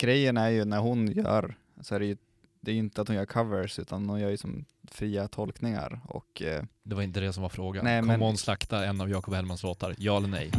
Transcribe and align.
grejen 0.00 0.36
är 0.36 0.48
ju 0.48 0.64
när 0.64 0.78
hon 0.78 1.12
gör, 1.12 1.54
så 1.80 1.94
är 1.94 2.00
det 2.00 2.06
ju 2.06 2.16
det 2.60 2.70
är 2.70 2.72
ju 2.72 2.78
inte 2.80 3.00
att 3.00 3.08
hon 3.08 3.16
gör 3.16 3.24
covers 3.26 3.78
utan 3.78 4.08
hon 4.08 4.20
gör 4.20 4.30
ju 4.30 4.36
som 4.36 4.64
fria 4.90 5.28
tolkningar 5.28 6.00
och 6.08 6.42
eh, 6.42 6.62
Det 6.82 6.94
var 6.94 7.02
inte 7.02 7.20
det 7.20 7.32
som 7.32 7.42
var 7.42 7.48
frågan. 7.50 7.84
Nej, 7.84 8.00
Kommer 8.00 8.12
men- 8.18 8.26
hon 8.26 8.36
slakta 8.36 8.84
en 8.86 9.00
av 9.00 9.10
Jakob 9.10 9.34
Hellmans 9.34 9.62
låtar? 9.62 9.94
Ja 9.98 10.16
eller 10.16 10.28
nej? 10.28 10.50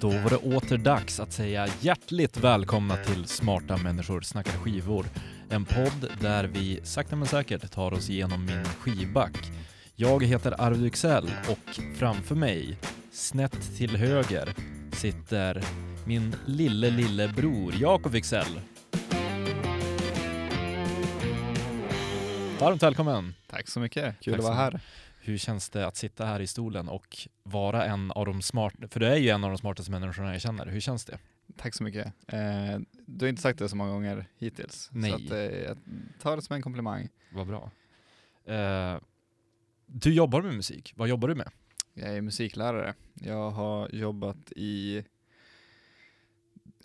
Då 0.00 0.08
var 0.08 0.30
det 0.30 0.36
åter 0.36 0.76
dags 0.78 1.20
att 1.20 1.32
säga 1.32 1.68
hjärtligt 1.80 2.36
välkomna 2.36 2.96
till 2.96 3.24
Smarta 3.24 3.76
människor 3.76 4.20
snackar 4.20 4.52
skivor. 4.52 5.06
En 5.50 5.64
podd 5.64 6.08
där 6.20 6.44
vi 6.44 6.80
sakta 6.84 7.16
men 7.16 7.28
säkert 7.28 7.70
tar 7.72 7.92
oss 7.92 8.10
igenom 8.10 8.44
min 8.46 8.64
skivback. 8.64 9.36
Jag 9.98 10.24
heter 10.24 10.60
Arvid 10.60 10.86
Yxell 10.86 11.24
och 11.24 11.74
framför 11.98 12.34
mig, 12.34 12.78
snett 13.10 13.76
till 13.76 13.96
höger, 13.96 14.54
sitter 14.92 15.64
min 16.06 16.36
lille, 16.46 16.90
lille 16.90 17.28
bror 17.28 17.74
Jakob 17.80 18.14
Yxell. 18.14 18.60
Varmt 22.60 22.82
välkommen! 22.82 23.34
tack 23.46 23.68
så 23.68 23.80
mycket, 23.80 24.20
kul 24.20 24.32
Tack 24.32 24.38
att 24.38 24.44
vara 24.44 24.54
här. 24.54 24.80
Hur 25.20 25.38
känns 25.38 25.70
det 25.70 25.86
att 25.86 25.96
sitta 25.96 26.26
här 26.26 26.40
i 26.40 26.46
stolen 26.46 26.88
och 26.88 27.16
vara 27.42 27.84
en 27.84 28.10
av 28.10 28.26
de 28.26 28.42
smarta, 28.42 28.88
för 28.88 29.00
du 29.00 29.06
är 29.06 29.16
ju 29.16 29.28
en 29.28 29.44
av 29.44 29.50
de 29.50 29.58
smartaste 29.58 29.90
människorna 29.90 30.32
jag 30.32 30.40
känner. 30.40 30.66
Hur 30.66 30.80
känns 30.80 31.04
det? 31.04 31.18
Tack 31.56 31.74
så 31.74 31.84
mycket. 31.84 32.06
Eh, 32.06 32.78
du 33.06 33.24
har 33.24 33.28
inte 33.28 33.42
sagt 33.42 33.58
det 33.58 33.68
så 33.68 33.76
många 33.76 33.90
gånger 33.90 34.26
hittills, 34.38 34.90
Nej. 34.92 35.10
så 35.10 35.16
att, 35.16 35.30
eh, 35.30 35.38
jag 35.38 35.78
tar 36.22 36.36
det 36.36 36.42
som 36.42 36.56
en 36.56 36.62
komplimang. 36.62 37.08
Vad 37.32 37.46
bra. 37.46 37.70
Eh, 38.54 38.98
du 39.86 40.14
jobbar 40.14 40.42
med 40.42 40.54
musik, 40.54 40.92
vad 40.96 41.08
jobbar 41.08 41.28
du 41.28 41.34
med? 41.34 41.50
Jag 41.94 42.16
är 42.16 42.20
musiklärare. 42.20 42.94
Jag 43.14 43.50
har 43.50 43.88
jobbat 43.88 44.52
i 44.56 45.04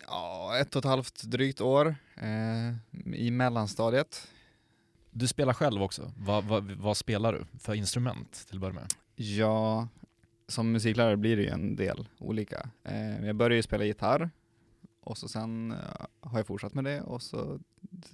ja, 0.06 0.58
ett 0.58 0.76
och 0.76 0.80
ett 0.80 0.88
halvt 0.88 1.22
drygt 1.22 1.60
år 1.60 1.94
eh, 2.16 2.74
i 3.14 3.30
mellanstadiet. 3.30 4.28
Du 5.10 5.28
spelar 5.28 5.52
själv 5.52 5.82
också. 5.82 6.12
Vad, 6.16 6.44
vad, 6.44 6.70
vad 6.70 6.96
spelar 6.96 7.32
du 7.32 7.58
för 7.58 7.74
instrument 7.74 8.44
till 8.46 8.56
att 8.56 8.60
börja 8.60 8.74
med? 8.74 8.86
Ja, 9.14 9.88
som 10.48 10.72
musiklärare 10.72 11.16
blir 11.16 11.36
det 11.36 11.42
ju 11.42 11.48
en 11.48 11.76
del 11.76 12.08
olika. 12.18 12.70
Eh, 12.84 13.26
jag 13.26 13.36
började 13.36 13.54
ju 13.54 13.62
spela 13.62 13.84
gitarr 13.84 14.30
och 15.02 15.18
så 15.18 15.28
sen 15.28 15.72
eh, 15.72 16.06
har 16.20 16.38
jag 16.38 16.46
fortsatt 16.46 16.74
med 16.74 16.84
det 16.84 17.00
och 17.00 17.22
så 17.22 17.60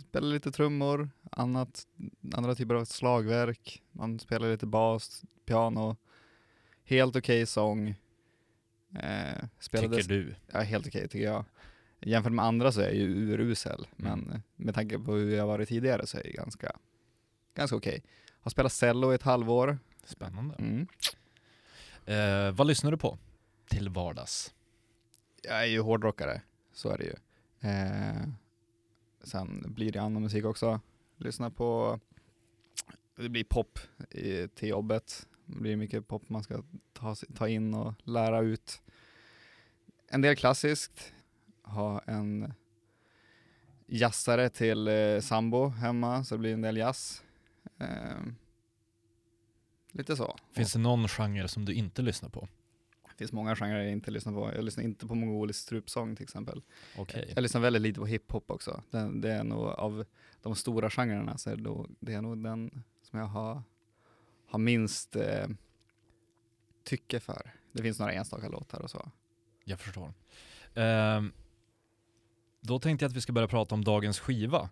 spelar 0.09 0.29
lite 0.29 0.53
trummor, 0.53 1.11
annat, 1.33 1.87
andra 2.33 2.55
typer 2.55 2.75
av 2.75 2.85
slagverk, 2.85 3.83
man 3.93 4.19
spelar 4.19 4.51
lite 4.51 4.67
bas, 4.67 5.23
piano, 5.45 5.97
helt 6.85 7.17
okej 7.17 7.47
sång. 7.47 7.89
Eh, 8.95 9.45
spelade 9.59 9.97
Tycker 9.97 10.09
du? 10.09 10.35
Ja, 10.53 10.61
helt 10.61 10.87
okej 10.87 11.09
tycker 11.09 11.25
jag. 11.25 11.45
Jämfört 12.01 12.33
med 12.33 12.45
andra 12.45 12.73
så 12.73 12.81
är 12.81 12.85
jag 12.85 12.95
ju 12.95 13.07
urusel, 13.33 13.87
Mm. 13.97 14.21
men 14.21 14.43
med 14.57 14.75
tanke 14.75 14.99
på 14.99 15.13
hur 15.13 15.37
jag 15.37 15.47
varit 15.47 15.69
tidigare 15.69 16.07
så 16.07 16.19
är 16.19 16.27
jag 16.27 16.35
ganska, 16.35 16.77
ganska 17.55 17.77
okej. 17.77 18.03
Har 18.41 18.51
spelat 18.51 18.73
cello 18.73 19.13
i 19.13 19.15
ett 19.15 19.23
halvår. 19.23 19.79
Spännande. 20.05 20.55
Mm. 20.59 20.87
Eh, 22.07 22.53
vad 22.55 22.67
lyssnar 22.67 22.91
du 22.91 22.97
på 22.97 23.19
till 23.71 23.89
vardags? 23.89 24.55
Jag 25.43 25.63
är 25.63 25.67
ju 25.67 25.81
hårdrockare, 25.81 26.43
så 26.79 26.91
är 26.91 26.99
det 26.99 27.05
ju. 27.05 27.15
Eh, 27.71 28.29
sen 29.23 29.75
blir 29.75 29.93
det 29.93 30.03
annan 30.03 30.23
musik 30.23 30.45
också. 30.45 30.81
Lyssna 31.17 31.51
på, 31.51 32.01
det 33.17 33.29
blir 33.29 33.45
pop 33.45 33.79
i, 34.11 34.49
till 34.49 34.69
jobbet. 34.69 35.29
Det 35.47 35.61
blir 35.61 35.77
mycket 35.77 36.09
pop 36.09 36.29
man 36.29 36.43
ska 36.43 36.63
ta, 36.93 37.15
ta 37.35 37.49
in 37.49 37.75
och 37.75 37.95
lära 38.05 38.41
ut. 38.41 38.83
En 40.09 40.23
del 40.23 40.37
klassiskt, 40.37 41.13
ha 41.63 42.01
en 42.01 42.53
jazzare 43.87 44.49
till 44.49 44.89
eh, 44.89 45.21
sambo 45.21 45.69
hemma, 45.69 46.25
så 46.25 46.35
det 46.35 46.39
blir 46.39 46.53
en 46.53 46.63
del 46.63 46.77
jazz. 46.77 47.23
Eh, 47.79 48.21
lite 49.93 50.17
så. 50.17 50.37
Finns 50.53 50.73
det 50.73 50.79
någon 50.79 51.09
genre 51.09 51.49
som 51.49 51.65
du 51.65 51.75
inte 51.75 52.03
lyssnar 52.03 52.29
på? 52.29 52.49
Det 53.19 53.25
finns 53.25 53.33
många 53.33 53.57
genrer 53.57 53.83
jag 53.83 53.93
inte 53.93 54.11
lyssnar 54.11 54.33
på. 54.33 54.53
Jag 54.55 54.65
lyssnar 54.65 54.85
inte 54.85 55.07
på 55.07 55.15
mongolisk 55.15 55.61
strupsång 55.61 56.17
till 56.17 56.23
exempel. 56.23 56.63
Okej. 56.99 57.33
Jag 57.35 57.43
lyssnar 57.43 57.61
väldigt 57.61 57.83
lite 57.83 58.01
på 58.01 58.07
hiphop 58.07 58.51
också. 58.51 58.83
Det, 58.91 59.21
det 59.21 59.33
är 59.33 59.45
nog 59.45 59.67
av 59.67 60.05
de 60.43 60.55
stora 60.55 60.91
genrerna 60.91 61.39
så 61.39 61.51
är 61.51 61.57
det, 61.57 61.63
då, 61.63 61.87
det 62.01 62.15
är 62.15 62.23
nog 62.23 62.43
den 62.43 62.83
som 63.03 63.19
jag 63.19 63.27
har, 63.27 63.63
har 64.47 64.59
minst 64.59 65.17
eh, 65.17 65.47
tycke 66.85 67.21
för. 67.21 67.51
Det 67.73 67.83
finns 67.83 67.99
några 67.99 68.13
enstaka 68.13 68.49
låtar 68.49 68.83
och 68.83 68.91
så. 68.91 69.11
Jag 69.65 69.81
förstår. 69.81 70.13
Ehm, 70.75 71.33
då 72.61 72.79
tänkte 72.79 73.05
jag 73.05 73.11
att 73.11 73.17
vi 73.17 73.21
ska 73.21 73.33
börja 73.33 73.49
prata 73.49 73.75
om 73.75 73.85
dagens 73.85 74.19
skiva. 74.19 74.71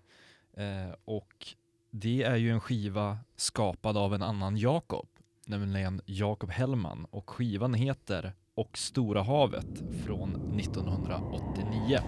Eh, 0.52 0.94
och 1.04 1.46
det 1.90 2.22
är 2.22 2.36
ju 2.36 2.50
en 2.50 2.60
skiva 2.60 3.18
skapad 3.36 3.96
av 3.96 4.14
en 4.14 4.22
annan 4.22 4.56
Jakob, 4.56 5.08
nämligen 5.46 6.00
Jakob 6.06 6.50
Hellman. 6.50 7.06
Och 7.10 7.30
skivan 7.30 7.74
heter 7.74 8.32
Och 8.54 8.78
Stora 8.78 9.22
Havet 9.22 9.82
från 10.04 10.58
1989. 10.60 12.00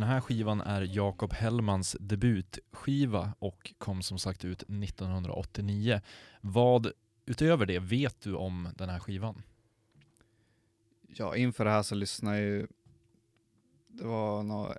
Den 0.00 0.08
här 0.08 0.20
skivan 0.20 0.60
är 0.60 0.82
Jakob 0.82 1.32
Hellmans 1.32 1.96
debutskiva 2.00 3.32
och 3.38 3.74
kom 3.78 4.02
som 4.02 4.18
sagt 4.18 4.44
ut 4.44 4.62
1989. 4.62 6.00
Vad 6.40 6.92
utöver 7.26 7.66
det 7.66 7.78
vet 7.78 8.20
du 8.20 8.34
om 8.34 8.68
den 8.76 8.88
här 8.88 8.98
skivan? 8.98 9.42
Ja, 11.08 11.36
inför 11.36 11.64
det 11.64 11.70
här 11.70 11.82
så 11.82 11.94
lyssnade 11.94 12.36
jag 12.38 12.46
ju, 12.46 12.66
det 13.88 14.04
var 14.04 14.42
någon 14.42 14.72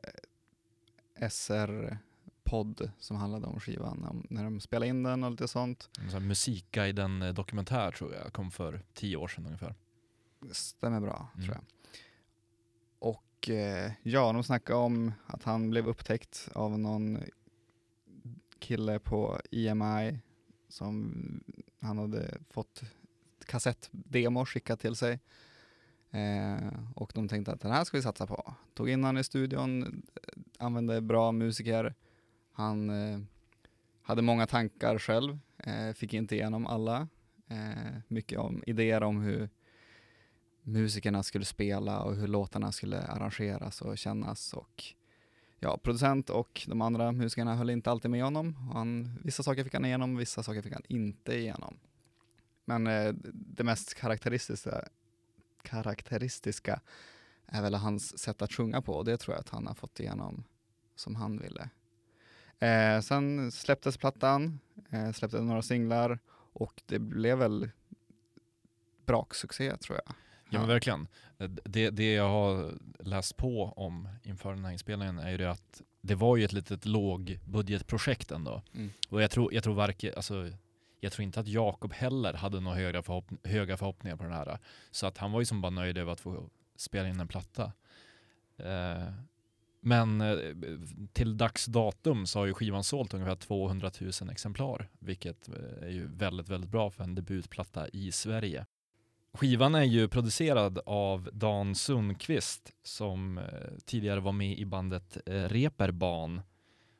SR-podd 1.29 2.91
som 2.99 3.17
handlade 3.17 3.47
om 3.47 3.59
skivan, 3.59 4.03
om, 4.03 4.27
när 4.29 4.43
de 4.43 4.59
spelade 4.59 4.87
in 4.87 5.03
den 5.03 5.23
och 5.23 5.31
lite 5.31 5.47
sånt. 5.47 5.89
En 5.99 6.11
sån 6.11 6.21
här 6.21 6.27
Musikguiden 6.27 7.21
eh, 7.21 7.33
dokumentär 7.33 7.91
tror 7.91 8.13
jag 8.13 8.33
kom 8.33 8.51
för 8.51 8.81
tio 8.93 9.17
år 9.17 9.27
sedan 9.27 9.45
ungefär. 9.45 9.75
Stämmer 10.51 10.99
bra, 10.99 11.27
Mm. 11.35 11.45
tror 11.45 11.55
jag. 11.57 11.63
Och 13.41 13.49
eh, 13.49 13.91
ja, 14.03 14.33
de 14.33 14.43
snackade 14.43 14.79
om 14.79 15.13
att 15.27 15.43
han 15.43 15.69
blev 15.69 15.87
upptäckt 15.87 16.49
av 16.53 16.79
någon 16.79 17.19
kille 18.59 18.99
på 18.99 19.39
EMI 19.51 20.19
som 20.69 21.13
han 21.79 21.97
hade 21.97 22.37
fått 22.49 22.81
kassettdemo 23.45 24.45
skickat 24.45 24.79
till 24.79 24.95
sig. 24.95 25.19
Eh, 26.11 26.67
och 26.95 27.11
de 27.15 27.27
tänkte 27.27 27.51
att 27.51 27.61
den 27.61 27.71
här 27.71 27.83
ska 27.83 27.97
vi 27.97 28.03
satsa 28.03 28.27
på. 28.27 28.53
Tog 28.73 28.89
in 28.89 29.03
han 29.03 29.17
i 29.17 29.23
studion, 29.23 30.01
använde 30.59 31.01
bra 31.01 31.31
musiker. 31.31 31.95
Han 32.51 32.89
eh, 32.89 33.19
hade 34.01 34.21
många 34.21 34.47
tankar 34.47 34.97
själv, 34.97 35.39
eh, 35.57 35.93
fick 35.93 36.13
inte 36.13 36.35
igenom 36.35 36.67
alla. 36.67 37.07
Eh, 37.47 37.93
mycket 38.07 38.39
om 38.39 38.63
idéer 38.67 39.03
om 39.03 39.21
hur 39.21 39.49
musikerna 40.63 41.23
skulle 41.23 41.45
spela 41.45 42.01
och 42.01 42.15
hur 42.15 42.27
låtarna 42.27 42.71
skulle 42.71 43.01
arrangeras 43.01 43.81
och 43.81 43.97
kännas 43.97 44.53
och 44.53 44.83
ja, 45.59 45.77
producent 45.77 46.29
och 46.29 46.61
de 46.67 46.81
andra 46.81 47.11
musikerna 47.11 47.55
höll 47.55 47.69
inte 47.69 47.91
alltid 47.91 48.11
med 48.11 48.23
honom. 48.23 48.55
Han, 48.73 49.19
vissa 49.23 49.43
saker 49.43 49.63
fick 49.63 49.73
han 49.73 49.85
igenom, 49.85 50.17
vissa 50.17 50.43
saker 50.43 50.61
fick 50.61 50.73
han 50.73 50.83
inte 50.87 51.33
igenom. 51.33 51.79
Men 52.65 52.87
eh, 52.87 53.13
det 53.33 53.63
mest 53.63 53.93
karaktäristiska, 53.93 54.87
karaktäristiska 55.61 56.81
är 57.45 57.61
väl 57.61 57.73
hans 57.73 58.19
sätt 58.19 58.41
att 58.41 58.53
sjunga 58.53 58.81
på 58.81 58.93
och 58.93 59.05
det 59.05 59.17
tror 59.17 59.35
jag 59.35 59.39
att 59.39 59.49
han 59.49 59.67
har 59.67 59.73
fått 59.73 59.99
igenom 59.99 60.43
som 60.95 61.15
han 61.15 61.39
ville. 61.39 61.69
Eh, 62.59 63.01
sen 63.01 63.51
släpptes 63.51 63.97
plattan, 63.97 64.59
eh, 64.89 65.11
släppte 65.11 65.41
några 65.41 65.61
singlar 65.61 66.19
och 66.53 66.81
det 66.85 66.99
blev 66.99 67.37
väl 67.37 67.69
braksuccé 69.05 69.77
tror 69.77 69.99
jag. 70.05 70.15
Ja 70.53 70.59
men 70.59 70.67
verkligen. 70.67 71.07
Eh, 71.39 71.49
Det, 71.49 71.89
det 71.89 72.13
jag 72.13 72.29
har 72.29 72.73
läst 72.99 73.37
på 73.37 73.65
om 73.65 74.07
inför 74.23 74.49
den 74.53 74.65
här 74.65 74.71
inspelningen 74.71 75.19
är 75.19 75.31
ju 75.31 75.37
det 75.37 75.51
att 75.51 75.81
det 76.01 76.15
var 76.15 76.37
ju 76.37 76.43
ett 76.45 76.53
litet 76.53 76.85
lågbudgetprojekt 76.85 78.31
ändå. 78.31 78.61
Mm. 78.73 78.89
Och 79.09 79.21
jag 79.21 79.31
tror, 79.31 79.53
jag 79.53 79.63
tror 79.63 79.73
varken, 79.73 80.13
alltså 80.15 80.49
jag 80.99 81.11
tror 81.11 81.23
inte 81.23 81.39
att 81.39 81.47
Jakob 81.47 81.93
heller 81.93 82.33
hade 82.33 82.59
några 82.59 82.77
höga, 82.77 83.01
förhopp 83.03 83.31
höga 83.43 83.77
förhoppningar 83.77 84.15
på 84.17 84.23
den 84.23 84.33
här. 84.33 84.59
Så 84.91 85.07
att 85.07 85.17
han 85.17 85.31
var 85.31 85.39
ju 85.41 85.45
som 85.45 85.61
bara 85.61 85.69
nöjd 85.69 85.97
över 85.97 86.11
att 86.11 86.19
få 86.19 86.49
spela 86.75 87.09
in 87.09 87.19
en 87.19 87.27
platta. 87.27 87.71
Eh, 88.57 89.13
Men 89.83 90.21
eh, 90.21 90.37
till 91.13 91.37
dags 91.37 91.65
datum 91.65 92.27
så 92.27 92.39
har 92.39 92.45
ju 92.45 92.53
skivan 92.53 92.83
sålt 92.83 93.13
ungefär 93.13 93.35
200 93.35 93.91
000 94.21 94.29
exemplar, 94.31 94.89
vilket 94.99 95.49
eh, 95.49 95.83
är 95.83 95.89
ju 95.89 96.07
väldigt, 96.07 96.49
väldigt 96.49 96.69
bra 96.69 96.91
för 96.91 97.03
en 97.03 97.15
debutplatta 97.15 97.87
i 97.89 98.11
Sverige. 98.11 98.65
Skivan 99.33 99.75
är 99.75 99.83
ju 99.83 100.07
producerad 100.07 100.79
av 100.85 101.29
Dan 101.33 101.75
Sundqvist 101.75 102.71
som 102.83 103.37
eh, 103.37 103.43
tidigare 103.85 104.19
var 104.19 104.31
med 104.31 104.59
i 104.59 104.65
bandet 104.65 105.17
eh, 105.25 105.33
Reeperbahn 105.33 106.41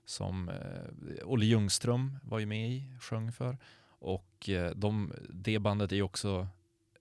som 0.05 0.49
eh, 0.49 1.23
Olle 1.23 1.45
Ljungström 1.45 2.17
var 2.23 2.39
ju 2.39 2.45
med 2.45 2.71
i, 2.71 2.83
sjöng 2.99 3.31
för. 3.31 3.57
Och 4.03 4.49
de, 4.75 5.13
det 5.29 5.59
bandet 5.59 5.91
är 5.91 5.95
ju 5.95 6.01
också 6.01 6.47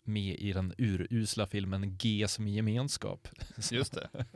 med 0.02 0.36
i 0.38 0.52
den 0.52 0.74
urusla 0.78 1.46
filmen 1.46 1.96
G 1.96 2.28
som 2.28 2.48
i 2.48 2.54
gemenskap. 2.54 3.28
Just 3.70 3.92
det. 3.92 4.08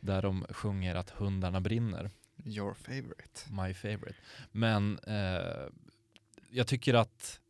Där 0.00 0.22
de 0.22 0.46
sjunger 0.50 0.94
att 0.94 1.10
hundarna 1.10 1.60
brinner. 1.60 2.10
Your 2.44 2.74
favorite. 2.74 3.52
My 3.52 3.74
favorite. 3.74 4.16
Men 4.52 4.98
eh, 4.98 5.68
jag 6.50 6.66
tycker 6.66 6.94
att 6.94 7.40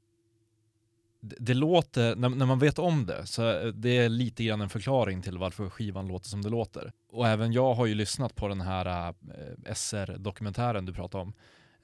det, 1.39 1.55
låter, 1.55 2.17
när, 2.17 2.29
när 2.29 2.47
man 2.47 2.59
vet 2.59 2.79
om 2.79 3.07
det, 3.07 3.27
så 3.27 3.43
är 3.43 3.73
det 3.73 3.97
är 3.97 4.09
lite 4.09 4.45
grann 4.45 4.61
en 4.61 4.69
förklaring 4.69 5.23
till 5.23 5.39
varför 5.39 5.69
skivan 5.69 6.09
låter 6.09 6.29
som 6.29 6.43
det 6.43 6.49
låter. 6.49 6.93
Och 7.11 7.29
även 7.29 7.53
jag 7.53 7.75
har 7.75 7.87
ju 7.87 7.95
lyssnat 7.95 8.35
på 8.35 8.49
den 8.49 8.61
här 8.61 9.09
eh, 9.09 9.75
SR-dokumentären 9.75 10.87
du 10.87 10.93
pratade 10.93 11.23
om. 11.23 11.33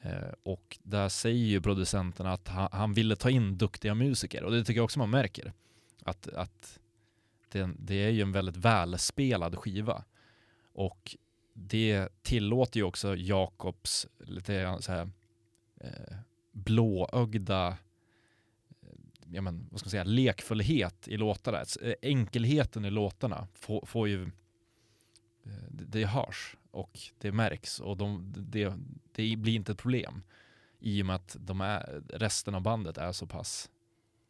Eh, 0.00 0.32
och 0.42 0.78
där 0.82 1.08
säger 1.08 1.46
ju 1.46 1.60
producenten 1.60 2.26
att 2.26 2.48
han, 2.48 2.68
han 2.72 2.92
ville 2.94 3.16
ta 3.16 3.30
in 3.30 3.58
duktiga 3.58 3.94
musiker 3.94 4.44
och 4.44 4.52
det 4.52 4.64
tycker 4.64 4.78
jag 4.78 4.84
också 4.84 4.98
man 4.98 5.10
märker. 5.10 5.52
Att, 6.04 6.28
att 6.28 6.78
det, 7.48 7.70
det 7.78 7.94
är 7.94 8.10
ju 8.10 8.22
en 8.22 8.32
väldigt 8.32 8.56
välspelad 8.56 9.58
skiva. 9.58 10.04
Och 10.74 11.16
det 11.54 12.08
tillåter 12.22 12.80
ju 12.80 12.84
också 12.84 13.16
Jakobs 13.16 14.06
lite 14.18 14.76
så 14.80 14.92
här, 14.92 15.10
eh, 15.80 16.16
blåögda 16.52 17.76
ja, 19.32 19.43
men, 19.43 19.69
vad 19.70 19.81
ska 19.81 19.87
man 19.87 19.90
säga, 19.90 20.05
lekfullhet 20.05 21.08
i 21.08 21.17
låtarna. 21.17 21.64
Eh, 21.82 21.94
enkelheten 22.02 22.84
i 22.84 22.90
låtarna 22.90 23.49
får, 23.55 23.87
får 23.87 24.08
ju, 24.08 24.23
eh, 25.44 25.69
det, 25.70 25.84
det 25.84 26.06
hörs 26.06 26.56
och 26.70 26.99
det 27.19 27.32
märks 27.32 27.81
och 27.81 27.96
de, 27.96 28.34
det, 28.37 28.75
det 29.12 29.37
blir 29.37 29.55
inte 29.55 29.73
ett 29.73 29.79
problem 29.79 30.23
i 30.81 31.02
och 31.02 31.06
med 31.06 31.17
att 31.17 31.37
de 31.40 31.61
är, 31.61 32.02
resten 32.08 32.55
av 32.55 32.62
bandet 32.62 32.99
är 32.99 33.12
så 33.12 33.26
pass 33.26 33.70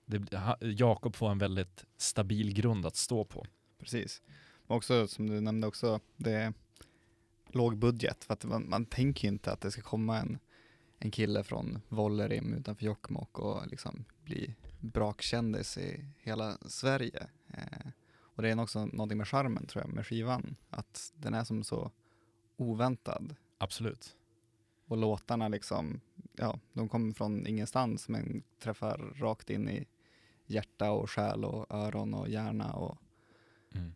det, 0.05 0.57
Jakob 0.61 1.17
får 1.17 1.31
en 1.31 1.39
väldigt 1.39 1.85
stabil 1.97 2.55
grund 2.55 2.87
att 2.87 2.97
stå 2.97 3.25
på. 3.25 3.47
Precis. 3.79 4.23
Men 4.67 4.77
också 4.77 5.09
som 5.09 5.31
du 5.31 5.41
nämnde 5.41 5.67
också, 5.67 6.01
det 6.17 6.33
är 6.33 6.53
låg 7.49 7.77
budget 7.77 8.25
för 8.25 8.35
att 8.35 8.45
man, 8.45 8.69
man 8.69 8.87
tänker 8.87 9.29
ju 9.29 9.29
inte 9.29 9.53
att 9.53 9.61
det 9.61 9.71
ska 9.71 9.83
komma 9.83 10.19
en, 10.19 10.39
en 10.99 11.11
kille 11.11 11.45
från 11.45 11.81
Vollerim 11.89 12.55
utanför 12.55 12.85
Jokkmokk 12.85 13.39
och 13.39 13.67
liksom 13.67 14.05
bli 14.25 14.55
brakkändis 14.83 15.79
i 15.79 16.05
hela 16.19 16.59
Sverige. 16.67 17.27
Eh, 17.55 17.89
och 18.19 18.43
det 18.43 18.51
är 18.51 18.61
också 18.61 18.87
någonting 18.87 19.19
med 19.19 19.29
charmen 19.29 19.67
tror 19.67 19.85
jag 19.85 19.93
med 19.95 20.07
skivan, 20.07 20.57
att 20.71 21.13
den 21.17 21.35
är 21.35 21.45
som 21.45 21.65
så 21.65 21.91
oväntad 22.57 23.37
Absolut. 23.59 24.17
och 24.87 24.97
låtarna 24.97 25.49
liksom, 25.49 26.01
ja, 26.37 26.59
de 26.73 26.89
kommer 26.89 27.13
från 27.13 27.47
ingenstans 27.47 28.09
men 28.09 28.43
träffar 28.59 28.99
rakt 29.17 29.51
in 29.51 29.69
i 29.69 29.87
hjärta 30.47 30.91
och 30.91 31.11
själ 31.11 31.45
och 31.45 31.67
öron 31.75 32.15
och 32.15 32.29
hjärna 32.29 32.73
och 32.73 32.99
Mm. 33.75 33.95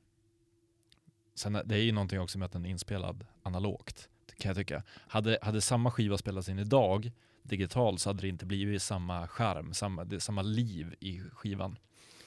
Sen 1.34 1.54
är- 1.54 1.64
det 1.64 1.74
är 1.74 1.82
ju 1.82 1.92
någonting 1.92 2.20
också 2.20 2.38
med 2.38 2.46
att 2.46 2.52
den 2.52 2.66
är 2.66 2.70
inspelad 2.70 3.26
analogt, 3.42 4.08
kan 4.36 4.48
jag 4.48 4.56
tycka. 4.56 4.82
Hade, 4.96 5.38
hade 5.42 5.60
samma 5.60 5.90
skiva 5.90 6.18
spelats 6.18 6.48
in 6.48 6.58
idag 6.58 7.12
digitalt 7.48 8.00
så 8.00 8.08
hade 8.08 8.20
det 8.20 8.28
inte 8.28 8.46
blivit 8.46 8.82
samma 8.82 9.28
charm, 9.28 9.74
samma, 9.74 10.04
det, 10.04 10.20
samma 10.20 10.42
liv 10.42 10.94
i 11.00 11.20
skivan. 11.32 11.78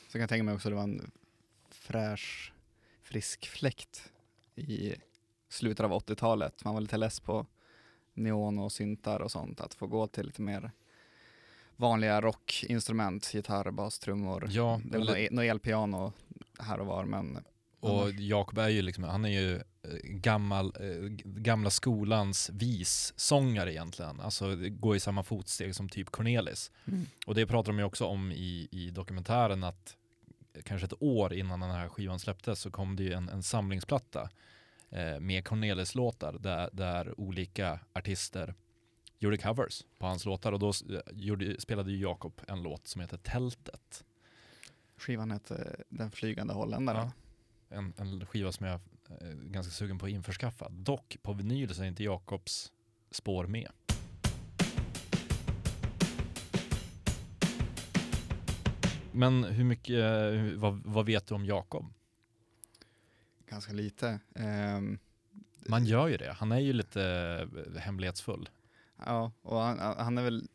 Så 0.07 0.11
kan 0.11 0.21
jag 0.21 0.29
tänka 0.29 0.43
mig 0.43 0.53
också 0.55 0.67
att 0.67 0.71
det 0.71 0.75
var 0.75 0.83
en 0.83 1.11
fräsch, 1.69 2.53
frisk 3.03 3.47
fläkt 3.47 4.11
i 4.55 4.95
slutet 5.49 5.83
av 5.83 5.91
80-talet. 5.91 6.63
Man 6.63 6.73
var 6.73 6.81
lite 6.81 6.97
less 6.97 7.19
på 7.19 7.45
neon 8.13 8.59
och 8.59 8.71
syntar 8.71 9.19
och 9.19 9.31
sånt. 9.31 9.61
Att 9.61 9.73
få 9.73 9.87
gå 9.87 10.07
till 10.07 10.25
lite 10.25 10.41
mer 10.41 10.71
vanliga 11.75 12.21
rockinstrument, 12.21 13.33
gitarr, 13.33 13.71
bas, 13.71 13.99
trummor. 13.99 14.47
Ja, 14.49 14.81
det 14.85 14.97
var 14.97 15.05
eller- 15.05 15.17
e- 15.17 15.27
något 15.31 15.43
elpiano 15.43 16.13
här 16.59 16.79
och 16.79 16.85
var, 16.87 17.05
men 17.05 17.43
Och 17.79 18.01
Annars- 18.01 18.19
Jakob 18.19 18.57
är 18.57 18.69
ju 18.69 18.81
liksom, 18.81 19.03
han 19.03 19.25
är 19.25 19.29
ju 19.29 19.55
eh, 19.55 19.61
gammal, 20.03 20.73
eh, 20.79 21.09
gamla 21.23 21.69
skolans 21.69 22.49
vissångare 22.53 23.73
egentligen. 23.73 24.19
Alltså 24.19 24.55
går 24.55 24.95
i 24.95 24.99
samma 24.99 25.23
fotsteg 25.23 25.75
som 25.75 25.89
typ 25.89 26.09
Cornelis. 26.09 26.71
Och 27.25 27.35
det 27.35 27.47
pratar 27.47 27.71
de 27.71 27.79
ju 27.79 27.85
också 27.85 28.05
om 28.05 28.31
i, 28.31 28.67
i 28.71 28.89
dokumentären 28.91 29.63
att 29.63 29.95
kanske 30.63 30.85
ett 30.85 31.01
år 31.03 31.33
innan 31.33 31.59
den 31.59 31.71
här 31.71 31.89
skivan 31.89 32.19
släpptes 32.19 32.59
så 32.61 32.71
kom 32.71 32.95
det 32.95 33.03
ju 33.03 33.13
en, 33.13 33.29
en 33.29 33.43
samlingsplatta 33.43 34.29
eh, 34.89 35.19
med 35.19 35.47
Cornelis-låtar 35.47 36.33
där, 36.39 36.69
där 36.73 37.19
olika 37.19 37.79
artister 37.93 38.53
gjorde 39.19 39.37
covers 39.37 39.83
på 39.97 40.05
hans 40.07 40.25
låtar 40.25 40.51
och 40.51 40.59
då 40.59 40.69
eh, 40.69 40.99
gjorde, 41.13 41.61
spelade 41.61 41.91
ju 41.91 41.97
Jakob 41.97 42.41
en 42.47 42.61
låt 42.63 42.87
som 42.87 43.01
heter 43.01 43.17
Tältet. 43.17 44.03
skivan 44.97 45.31
hette 45.31 45.75
Den 45.89 46.11
flygande 46.11 46.53
holländaren. 46.53 47.05
Ja. 47.05 47.11
En, 47.69 47.93
en 47.97 48.25
skiva 48.25 48.51
som 48.51 48.65
jag 48.65 48.79
är 49.19 49.33
ganska 49.33 49.71
sugen 49.71 49.97
på 49.97 50.05
att 50.05 50.11
införskaffa. 50.11 50.69
Dock 50.69 51.17
på 51.21 51.33
vinyl 51.33 51.75
så 51.75 51.83
är 51.83 51.87
inte 51.87 52.03
Jakobs 52.03 52.71
spår 53.11 53.47
med. 53.47 53.71
Men 59.11 59.43
hur 59.43 59.63
mycket, 59.63 59.95
eh, 59.95 60.59
vad, 60.59 60.81
vad 60.85 61.05
vet 61.05 61.27
du 61.27 61.35
om 61.35 61.45
Jakob? 61.45 61.85
Ganska 63.49 63.73
lite. 63.73 64.19
Ehm, 64.35 64.97
Man 65.67 65.85
gör 65.85 66.07
ju 66.07 66.17
det. 66.17 66.33
Han 66.33 66.51
är 66.51 66.59
ju 66.59 66.73
lite 66.73 67.03
eh, 67.75 67.81
hemlighetsfull. 67.81 68.49
Ja, 69.05 69.31
och 69.41 69.59
han, 69.59 69.79
han 69.97 70.17
är 70.17 70.23
väl, 70.23 70.47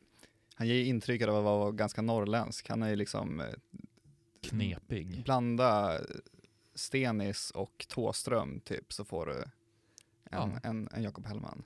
han 0.55 0.69
ger 0.69 0.84
intrycket 0.84 1.28
av 1.28 1.37
att 1.37 1.44
vara 1.44 1.70
ganska 1.72 2.02
norrländsk. 2.02 2.69
Han 2.69 2.82
är 2.82 2.88
ju 2.88 2.96
liksom 2.96 3.40
eh, 3.40 3.46
Knepig. 4.43 5.22
blanda 5.25 5.99
Stenis 6.75 7.50
och 7.50 7.87
Tåström 7.88 8.61
typ 8.61 8.93
så 8.93 9.05
får 9.05 9.26
du 9.26 9.43
en, 9.43 9.49
Ja. 10.31 10.50
en, 10.62 10.88
en 10.93 11.03
Jakob 11.03 11.26
Hellman. 11.26 11.62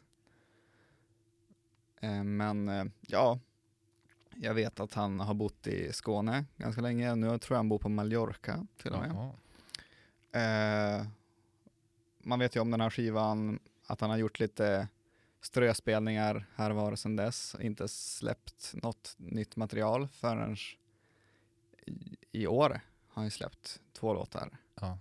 Eh, 2.00 2.24
men 2.24 2.68
eh, 2.68 2.84
ja, 3.00 3.38
jag 4.36 4.54
vet 4.54 4.80
att 4.80 4.94
han 4.94 5.20
har 5.20 5.34
bott 5.34 5.66
i 5.66 5.92
Skåne 5.92 6.44
ganska 6.56 6.80
länge. 6.80 7.14
Nu 7.14 7.38
tror 7.38 7.54
jag 7.54 7.58
han 7.58 7.68
bor 7.68 7.78
på 7.78 7.88
Mallorca 7.88 8.66
till 8.82 8.92
och 8.92 9.00
med. 9.00 9.30
Eh, 10.32 11.06
man 12.18 12.38
vet 12.38 12.56
ju 12.56 12.60
om 12.60 12.70
den 12.70 12.80
här 12.80 12.90
skivan, 12.90 13.58
att 13.86 14.00
han 14.00 14.10
har 14.10 14.16
gjort 14.16 14.40
lite 14.40 14.88
ströspelningar 15.40 16.46
här 16.54 16.70
och 16.70 16.76
var 16.76 16.96
sedan 16.96 17.16
dess. 17.16 17.56
Inte 17.60 17.88
släppt 17.88 18.74
något 18.74 19.14
nytt 19.16 19.56
material 19.56 20.08
förrän 20.08 20.56
i, 22.32 22.46
år 22.46 22.80
har 23.08 23.22
han 23.22 23.30
släppt 23.30 23.80
två 23.92 24.14
låtar. 24.14 24.58
Ja. 24.74 24.98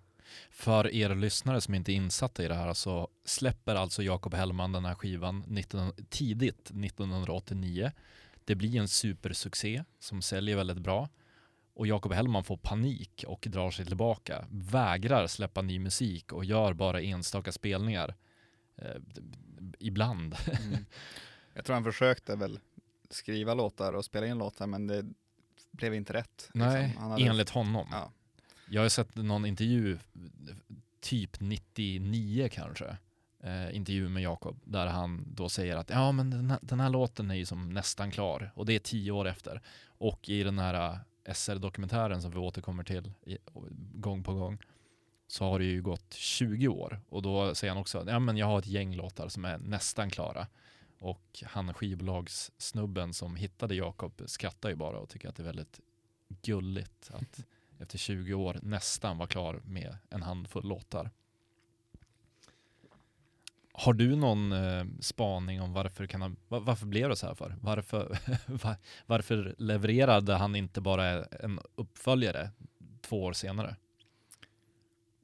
För 0.49 0.93
er 0.93 1.15
lyssnare 1.15 1.61
som 1.61 1.73
inte 1.75 1.91
är 1.91 1.93
insatta 1.93 2.43
i 2.43 2.47
det 2.47 2.55
här 2.55 2.73
så 2.73 3.07
släpper 3.25 3.75
alltså 3.75 4.03
Jakob 4.03 4.33
Hellman 4.33 4.71
den 4.71 4.85
här 4.85 4.95
skivan 4.95 5.43
19, 5.47 5.91
tidigt 6.09 6.69
1989. 6.69 7.91
Det 8.45 8.55
blir 8.55 8.79
en 8.79 8.87
supersuccé 8.87 9.83
som 9.99 10.21
säljer 10.21 10.55
väldigt 10.55 10.77
bra 10.77 11.09
och 11.73 11.87
Jakob 11.87 12.13
Hellman 12.13 12.43
får 12.43 12.57
panik 12.57 13.23
och 13.27 13.47
drar 13.49 13.71
sig 13.71 13.85
tillbaka, 13.85 14.45
vägrar 14.49 15.27
släppa 15.27 15.61
ny 15.61 15.79
musik 15.79 16.33
och 16.33 16.45
gör 16.45 16.73
bara 16.73 17.01
enstaka 17.01 17.51
spelningar. 17.51 18.15
Eh, 18.75 18.95
ibland. 19.79 20.35
Jag 21.53 21.65
tror 21.65 21.73
han 21.73 21.83
försökte 21.83 22.35
väl 22.35 22.59
skriva 23.09 23.53
låtar 23.53 23.93
och 23.93 24.05
spela 24.05 24.27
in 24.27 24.37
låtar 24.37 24.67
men 24.67 24.87
det 24.87 25.05
blev 25.71 25.93
inte 25.93 26.13
rätt. 26.13 26.49
Nej, 26.53 26.83
liksom. 26.87 27.01
Han 27.01 27.11
hade- 27.11 27.23
enligt 27.23 27.49
honom. 27.49 27.87
Ja. 27.91 28.11
Jag 28.69 28.81
har 28.81 28.89
sett 28.89 29.15
någon 29.15 29.45
intervju, 29.45 29.97
typ 30.99 31.39
99 31.39 32.49
kanske, 32.51 32.97
eh, 33.43 33.75
intervju 33.75 34.09
med 34.09 34.23
Jakob, 34.23 34.59
där 34.63 34.87
han 34.87 35.25
då 35.35 35.49
säger 35.49 35.75
att 35.75 35.89
ja 35.89 36.11
men 36.11 36.29
den 36.29 36.51
här, 36.51 36.59
den 36.61 36.79
här 36.79 36.89
låten 36.89 37.31
är 37.31 37.35
ju 37.35 37.45
som 37.45 37.69
nästan 37.69 38.11
klar 38.11 38.51
och 38.55 38.65
det 38.65 38.73
är 38.73 38.79
tio 38.79 39.11
år 39.11 39.27
efter. 39.27 39.61
Och 39.85 40.29
i 40.29 40.43
den 40.43 40.59
här 40.59 40.99
eh, 41.25 41.33
SR-dokumentären 41.33 42.21
som 42.21 42.31
vi 42.31 42.37
återkommer 42.37 42.83
till 42.83 43.11
i, 43.25 43.37
gång 43.93 44.23
på 44.23 44.33
gång 44.33 44.57
så 45.27 45.45
har 45.45 45.59
det 45.59 45.65
ju 45.65 45.81
gått 45.81 46.13
20 46.13 46.67
år 46.67 46.99
och 47.09 47.21
då 47.21 47.55
säger 47.55 47.73
han 47.73 47.81
också 47.81 47.97
att 47.99 48.07
ja, 48.07 48.19
men 48.19 48.37
jag 48.37 48.47
har 48.47 48.59
ett 48.59 48.67
gäng 48.67 48.95
låtar 48.95 49.27
som 49.27 49.45
är 49.45 49.57
nästan 49.57 50.09
klara. 50.09 50.47
Och 50.99 51.43
han 51.45 51.73
skivbolagssnubben 51.73 53.13
som 53.13 53.35
hittade 53.35 53.75
Jakob 53.75 54.21
skrattar 54.25 54.69
ju 54.69 54.75
bara 54.75 54.99
och 54.99 55.09
tycker 55.09 55.29
att 55.29 55.35
det 55.35 55.43
är 55.43 55.47
väldigt 55.47 55.79
gulligt 56.41 57.11
att 57.13 57.45
efter 57.79 57.97
20 57.97 58.33
år 58.33 58.59
nästan 58.61 59.17
vara 59.17 59.27
klar 59.27 59.61
med 59.65 59.97
en 60.09 60.21
handfull 60.21 60.67
låtar. 60.67 61.11
Har 63.71 63.93
du 63.93 64.15
någon 64.15 64.51
eh, 64.51 64.85
spaning 64.99 65.61
om 65.61 65.73
varför, 65.73 66.07
kan 66.07 66.21
han, 66.21 66.35
va- 66.47 66.59
varför 66.59 66.85
blev 66.85 67.09
det 67.09 67.15
så 67.15 67.27
här 67.27 67.35
för? 67.35 67.55
Varför, 67.61 68.17
va- 68.63 68.77
varför 69.05 69.55
levererade 69.57 70.33
han 70.33 70.55
inte 70.55 70.81
bara 70.81 71.23
en 71.25 71.59
uppföljare 71.75 72.49
två 73.01 73.23
år 73.23 73.33
senare? 73.33 73.75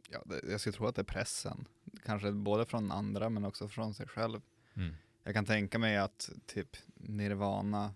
Ja, 0.09 0.21
det, 0.25 0.51
jag 0.51 0.59
skulle 0.59 0.73
tro 0.73 0.87
att 0.87 0.95
det 0.95 1.01
är 1.01 1.03
pressen. 1.03 1.65
Kanske 2.05 2.31
både 2.31 2.65
från 2.65 2.91
andra 2.91 3.29
men 3.29 3.45
också 3.45 3.67
från 3.67 3.93
sig 3.93 4.07
själv. 4.07 4.41
Mm. 4.73 4.95
Jag 5.23 5.33
kan 5.33 5.45
tänka 5.45 5.79
mig 5.79 5.97
att 5.97 6.29
typ 6.45 6.77
Nirvana, 6.95 7.93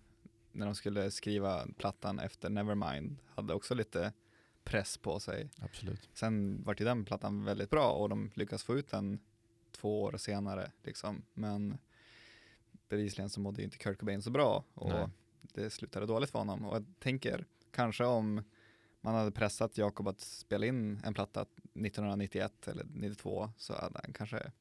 när 0.51 0.65
de 0.65 0.75
skulle 0.75 1.11
skriva 1.11 1.67
plattan 1.77 2.19
efter 2.19 2.49
Nevermind, 2.49 3.17
hade 3.35 3.53
också 3.53 3.75
lite 3.75 4.13
press 4.67 4.97
på 4.97 5.19
sig. 5.19 5.49
Absolut. 5.59 6.09
Sen 6.13 6.63
vart 6.63 6.81
ju 6.81 6.85
den 6.85 7.05
plattan 7.05 7.43
väldigt 7.45 7.69
bra 7.69 7.91
och 7.91 8.09
de 8.09 8.31
lyckas 8.33 8.63
få 8.63 8.77
ut 8.77 8.87
den 8.87 9.19
två 9.71 10.01
år 10.01 10.17
senare. 10.17 10.71
Liksom. 10.83 11.21
Men 11.33 11.77
bevisligen 12.89 13.29
så 13.29 13.39
mådde 13.39 13.61
ju 13.61 13.65
inte 13.65 13.77
Kurt 13.77 13.99
Cobain 13.99 14.21
så 14.21 14.29
bra 14.31 14.63
och 14.73 14.89
Nej. 14.89 15.07
det 15.41 15.69
slutade 15.69 16.05
dåligt 16.05 16.29
för 16.29 16.39
honom. 16.39 16.65
Och 16.65 16.75
jag 16.75 16.85
tänker, 16.99 17.45
kanske 17.71 18.05
om 18.05 18.43
man 19.01 19.15
hade 19.15 19.31
pressat 19.31 19.77
Jakob 19.77 20.07
att 20.07 20.19
spela 20.19 20.65
in 20.65 20.99
en 21.03 21.13
platta 21.13 21.41
1991 21.41 22.67
eller 22.67 22.85
92 22.93 23.49
så 23.57 23.73
hade 23.73 23.99
han 24.03 24.13
kanske 24.13 24.51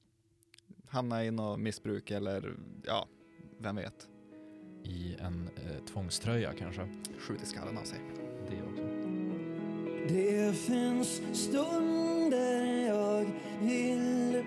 hamnat 0.89 1.25
i 1.25 1.31
något 1.31 1.61
missbruk 1.61 2.11
eller 2.11 2.57
ja, 2.85 3.09
vem 3.59 3.77
vet, 3.77 4.09
I 4.85 5.15
en 5.15 5.51
eh, 5.57 5.85
tvångströja 5.85 6.53
kanske. 6.59 6.89
skjutit 7.19 7.49
skallen 7.49 7.79
av 7.79 7.85
sig. 7.85 8.01
Det 8.51 8.63
också. 8.63 8.96
Det 10.09 10.57
finns 10.57 11.23
stunder 11.33 12.87
jag 12.87 13.27
vill 13.63 14.45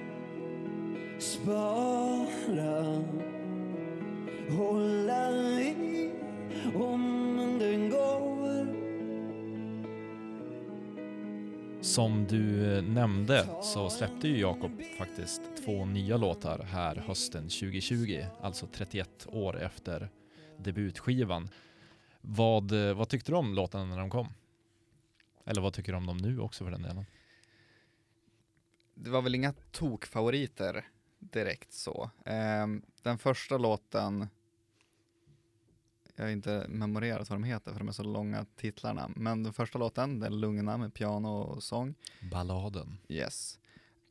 spara 1.19 3.03
Hålla 4.49 5.31
i 5.61 6.11
om 6.75 7.57
den 7.59 7.89
går 7.89 8.29
Som 11.81 12.25
du 12.29 12.75
eh, 12.77 12.83
nämnde 12.83 13.47
så 13.61 13.89
släppte 13.89 14.27
ju 14.27 14.39
Jakob 14.39 14.71
faktiskt 14.97 15.41
två 15.65 15.85
nya 15.85 16.17
låtar 16.17 16.59
här 16.59 16.95
hösten 16.95 17.43
2020, 17.43 18.23
alltså 18.41 18.67
31 18.73 19.27
år 19.27 19.61
efter 19.61 20.09
debutskivan. 20.57 21.49
Vad, 22.21 22.89
eh, 22.89 22.93
vad 22.93 23.09
tyckte 23.09 23.31
du 23.31 23.35
om 23.35 23.53
låtarna 23.53 23.85
när 23.85 23.97
de 23.97 24.09
kom? 24.09 24.27
Eller 25.45 25.61
vad 25.61 25.73
tycker 25.73 25.91
du 25.91 25.97
om 25.97 26.05
dem 26.05 26.17
nu 26.17 26.39
också 26.39 26.63
för 26.63 26.71
den 26.71 26.81
delen? 26.81 27.05
Det 28.93 29.09
var 29.09 29.21
väl 29.21 29.35
inga 29.35 29.53
tokfavoriter 29.71 30.87
direkt 31.19 31.73
så. 31.73 32.09
Ehm, 32.25 32.81
den 33.01 33.17
första 33.17 33.57
låten, 33.57 34.27
jag 36.15 36.23
har 36.23 36.31
inte 36.31 36.65
memorerat 36.69 37.29
vad 37.29 37.39
de 37.39 37.43
heter 37.43 37.71
för 37.71 37.79
de 37.79 37.87
är 37.87 37.91
så 37.91 38.03
långa 38.03 38.45
titlarna, 38.55 39.11
men 39.15 39.43
den 39.43 39.53
första 39.53 39.79
låten, 39.79 40.19
den 40.19 40.39
lugna 40.39 40.77
med 40.77 40.93
piano 40.93 41.29
och 41.29 41.63
sång, 41.63 41.95
Balladen. 42.31 42.97
yes, 43.07 43.59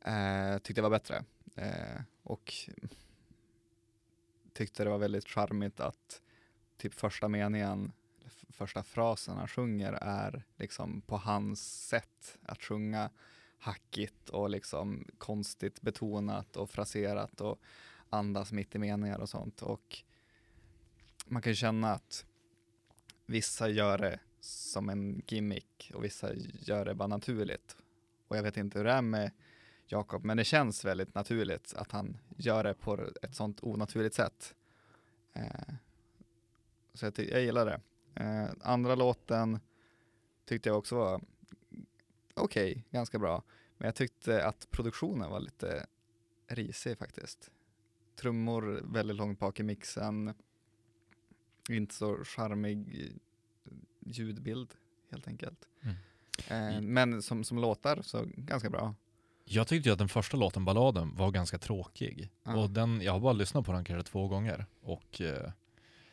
eh, 0.05 0.57
tyckte 0.57 0.79
jag 0.79 0.89
var 0.89 0.99
bättre. 0.99 1.23
Eh, 1.55 2.01
och 2.23 2.53
tyckte 4.53 4.83
det 4.83 4.89
var 4.89 4.97
väldigt 4.97 5.27
charmigt 5.27 5.79
att 5.79 6.21
typ 6.77 6.93
första 6.93 7.27
meningen, 7.27 7.91
första 8.49 8.83
frasen 8.83 9.37
han 9.37 9.47
sjunger 9.47 9.93
är 9.93 10.43
liksom 10.57 11.01
på 11.01 11.17
hans 11.17 11.87
sätt 11.87 12.37
att 12.43 12.63
sjunga 12.63 13.09
hackigt 13.59 14.29
och 14.29 14.49
liksom 14.49 15.07
konstigt 15.17 15.81
betonat 15.81 16.57
och 16.57 16.69
fraserat 16.69 17.41
och 17.41 17.59
andas 18.09 18.51
mitt 18.51 18.75
i 18.75 18.79
meningar 18.79 19.19
och 19.19 19.29
sånt. 19.29 19.61
Och 19.61 20.03
man 21.25 21.41
kan 21.41 21.51
ju 21.51 21.55
känna 21.55 21.93
att 21.93 22.25
vissa 23.25 23.69
gör 23.69 23.97
det 23.97 24.19
som 24.39 24.89
en 24.89 25.21
gimmick 25.27 25.91
och 25.93 26.03
vissa 26.03 26.33
gör 26.59 26.85
det 26.85 26.95
bara 26.95 27.07
naturligt. 27.07 27.77
Och 28.27 28.37
jag 28.37 28.43
vet 28.43 28.57
inte 28.57 28.77
hur 28.77 28.85
det 28.85 28.91
är 28.91 29.01
med 29.01 29.31
Jakob, 29.85 30.25
men 30.25 30.37
det 30.37 30.43
känns 30.43 30.85
väldigt 30.85 31.15
naturligt 31.15 31.73
att 31.73 31.91
han 31.91 32.17
gör 32.37 32.63
det 32.63 32.73
på 32.73 33.09
ett 33.21 33.35
sånt 33.35 33.63
onaturligt 33.63 34.15
sätt. 34.15 34.55
Eh, 35.33 35.73
så 36.93 37.05
jag, 37.05 37.19
jag 37.19 37.41
gillar 37.41 37.65
det. 37.65 37.81
Eh, 38.15 38.49
andra 38.61 38.95
låten 38.95 39.59
tyckte 40.45 40.69
jag 40.69 40.77
också 40.77 40.95
var 40.95 41.21
okej, 42.33 42.85
ganska 42.91 43.19
bra. 43.19 43.43
Men 43.77 43.85
jag 43.85 43.95
tyckte 43.95 44.45
att 44.45 44.71
produktionen 44.71 45.29
var 45.29 45.39
lite 45.39 45.85
risig 46.47 46.97
faktiskt. 46.97 47.51
Trummor 48.15 48.81
väldigt 48.83 49.17
långt 49.17 49.39
bak 49.39 49.59
i 49.59 49.63
mixen. 49.63 50.33
Inte 51.69 51.95
så 51.95 52.23
charmig 52.23 53.11
ljudbild 53.99 54.73
helt 55.11 55.27
enkelt. 55.27 55.67
Mm. 55.81 55.95
Eh, 56.75 56.81
men 56.81 57.21
som, 57.21 57.43
som 57.43 57.59
låtar 57.59 58.01
så 58.01 58.23
ganska 58.27 58.69
bra. 58.69 58.95
Jag 59.45 59.67
tyckte 59.67 59.89
ju 59.89 59.93
att 59.93 59.99
den 59.99 60.09
första 60.09 60.37
låten, 60.37 60.65
Balladen, 60.65 61.15
var 61.15 61.31
ganska 61.31 61.57
tråkig. 61.57 62.29
Ja. 62.43 62.55
Och 62.55 62.69
den, 62.69 63.01
jag 63.01 63.11
har 63.11 63.19
bara 63.19 63.33
lyssnat 63.33 63.65
på 63.65 63.71
den 63.71 63.83
kanske 63.83 64.11
två 64.11 64.27
gånger. 64.27 64.65
Och 64.81 65.21
eh, 65.21 65.51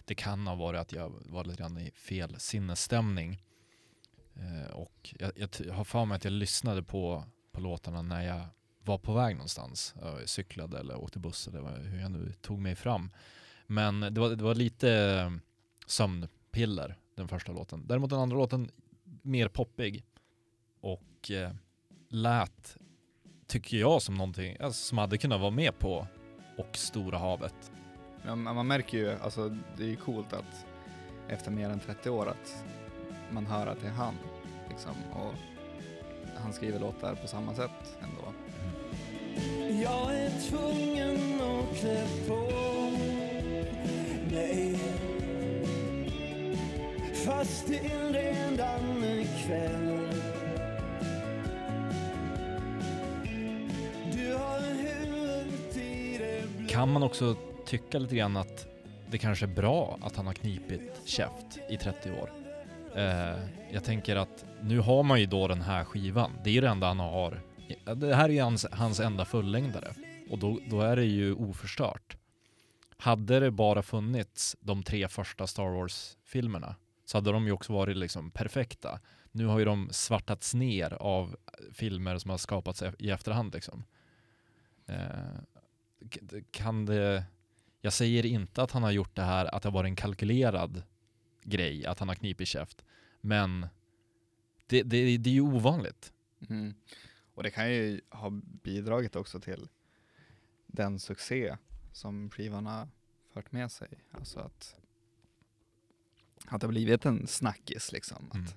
det 0.06 0.14
kan 0.14 0.46
ha 0.46 0.54
varit 0.54 0.80
att 0.80 0.92
jag 0.92 1.12
var 1.26 1.44
lite 1.44 1.62
grann 1.62 1.78
i 1.78 1.90
fel 1.90 2.40
sinnesstämning. 2.40 3.42
Eh, 4.34 4.70
och 4.74 5.14
jag, 5.18 5.32
jag 5.36 5.74
har 5.74 5.84
för 5.84 6.04
mig 6.04 6.16
att 6.16 6.24
jag 6.24 6.32
lyssnade 6.32 6.82
på, 6.82 7.24
på 7.52 7.60
låtarna 7.60 8.02
när 8.02 8.22
jag 8.22 8.46
var 8.84 8.98
på 8.98 9.12
väg 9.12 9.36
någonstans. 9.36 9.94
Jag 10.00 10.28
cyklade 10.28 10.78
eller 10.78 10.96
åkte 10.96 11.18
buss 11.18 11.48
eller 11.48 11.78
hur 11.78 12.00
jag 12.00 12.10
nu 12.10 12.32
tog 12.32 12.58
mig 12.58 12.74
fram. 12.74 13.10
Men 13.66 14.00
det 14.00 14.20
var, 14.20 14.30
det 14.30 14.44
var 14.44 14.54
lite 14.54 14.90
eh, 14.92 15.32
sömnpiller, 15.86 16.96
den 17.14 17.28
första 17.28 17.52
låten. 17.52 17.86
Däremot 17.86 18.10
den 18.10 18.18
andra 18.18 18.36
låten, 18.36 18.70
mer 19.22 19.48
poppig. 19.48 20.04
Och 20.80 21.30
eh, 21.30 21.52
lät 22.08 22.76
tycker 23.46 23.76
jag 23.76 24.02
som 24.02 24.14
någonting 24.14 24.56
alltså, 24.60 24.88
som 24.88 24.98
hade 24.98 25.18
kunnat 25.18 25.40
vara 25.40 25.50
med 25.50 25.78
på 25.78 26.06
och 26.58 26.76
Stora 26.76 27.18
havet. 27.18 27.72
Men 28.26 28.42
man 28.42 28.66
märker 28.66 28.98
ju, 28.98 29.10
alltså 29.22 29.48
det 29.76 29.82
är 29.82 29.88
ju 29.88 29.96
coolt 29.96 30.32
att 30.32 30.66
efter 31.28 31.50
mer 31.50 31.70
än 31.70 31.80
30 31.80 32.10
år 32.10 32.28
att 32.28 32.64
man 33.30 33.46
hör 33.46 33.66
att 33.66 33.80
det 33.80 33.86
är 33.86 33.92
han. 33.92 34.14
Liksom, 34.68 34.92
och 35.12 35.34
han 36.36 36.52
skriver 36.52 36.78
låtar 36.80 37.14
på 37.14 37.28
samma 37.28 37.54
sätt 37.54 37.98
ändå. 38.02 38.32
Jag 39.82 40.14
är 40.14 40.30
tvungen 40.50 41.40
att 41.40 41.76
klä 41.78 42.06
på 42.28 42.50
mig 44.30 44.78
Fast 47.26 47.66
det 47.66 48.10
redan 48.10 49.02
är 49.04 49.46
kväll 49.46 49.98
Du 54.12 54.34
har 54.34 54.60
huvudet 54.60 55.76
i 55.76 56.18
det 56.18 56.58
blå 56.58 56.68
Kan 56.68 56.92
man 56.92 57.02
också 57.02 57.36
tycka 57.66 57.98
lite 57.98 58.16
grann 58.16 58.36
att 58.36 58.66
det 59.10 59.18
kanske 59.18 59.44
är 59.44 59.54
bra 59.54 59.98
att 60.02 60.16
han 60.16 60.26
har 60.26 60.34
knipit 60.34 61.00
käft 61.04 61.58
i 61.68 61.76
30 61.76 62.10
år? 62.10 62.30
Eh, 62.94 63.38
jag 63.72 63.84
tänker 63.84 64.16
att 64.16 64.44
nu 64.62 64.78
har 64.78 65.02
man 65.02 65.20
ju 65.20 65.26
då 65.26 65.48
den 65.48 65.60
här 65.60 65.84
skivan. 65.84 66.32
Det 66.44 66.50
är 66.50 66.54
ju 66.54 66.60
det 66.60 66.68
enda 66.68 66.86
han 66.86 67.00
har. 67.00 67.40
Det 67.96 68.14
här 68.14 68.28
är 68.28 68.32
ju 68.32 68.40
hans, 68.40 68.66
hans 68.72 69.00
enda 69.00 69.24
fullängdare. 69.24 69.94
Och 70.30 70.38
då, 70.38 70.60
då 70.70 70.80
är 70.80 70.96
det 70.96 71.04
ju 71.04 71.34
oförstört. 71.34 72.16
Hade 72.96 73.40
det 73.40 73.50
bara 73.50 73.82
funnits 73.82 74.56
de 74.60 74.82
tre 74.82 75.08
första 75.08 75.46
Star 75.46 75.68
Wars-filmerna 75.68 76.76
så 77.04 77.16
hade 77.16 77.32
de 77.32 77.46
ju 77.46 77.52
också 77.52 77.72
varit 77.72 77.96
liksom 77.96 78.30
perfekta. 78.30 79.00
Nu 79.32 79.46
har 79.46 79.58
ju 79.58 79.64
de 79.64 79.88
svartats 79.90 80.54
ner 80.54 80.92
av 80.92 81.36
filmer 81.72 82.18
som 82.18 82.30
har 82.30 82.38
skapats 82.38 82.82
e- 82.82 82.92
i 82.98 83.10
efterhand 83.10 83.54
liksom. 83.54 83.84
Eh, 84.86 85.40
kan 86.50 86.86
det... 86.86 87.24
Jag 87.86 87.92
säger 87.92 88.26
inte 88.26 88.62
att 88.62 88.70
han 88.70 88.82
har 88.82 88.90
gjort 88.90 89.16
det 89.16 89.22
här, 89.22 89.54
att 89.54 89.62
det 89.62 89.68
har 89.68 89.74
varit 89.74 89.88
en 89.88 89.96
kalkylerad 89.96 90.82
grej, 91.42 91.86
att 91.86 91.98
han 91.98 92.08
har 92.08 92.14
knipit 92.14 92.48
käft. 92.48 92.84
Men 93.20 93.66
det, 94.66 94.82
det, 94.82 95.16
det 95.16 95.30
är 95.30 95.34
ju 95.34 95.40
ovanligt. 95.40 96.12
Mm. 96.48 96.74
Och 97.34 97.42
det 97.42 97.50
kan 97.50 97.70
ju 97.70 98.00
ha 98.10 98.30
bidragit 98.62 99.16
också 99.16 99.40
till 99.40 99.68
den 100.66 100.98
succé 100.98 101.56
som 101.92 102.30
skivan 102.30 102.66
har 102.66 102.88
fört 103.34 103.52
med 103.52 103.72
sig. 103.72 103.88
Alltså 104.12 104.40
att, 104.40 104.76
att 106.46 106.60
det 106.60 106.66
har 106.66 106.72
blivit 106.72 107.06
en 107.06 107.26
snackis 107.26 107.92
liksom. 107.92 108.30
Mm. 108.34 108.46
Att 108.46 108.56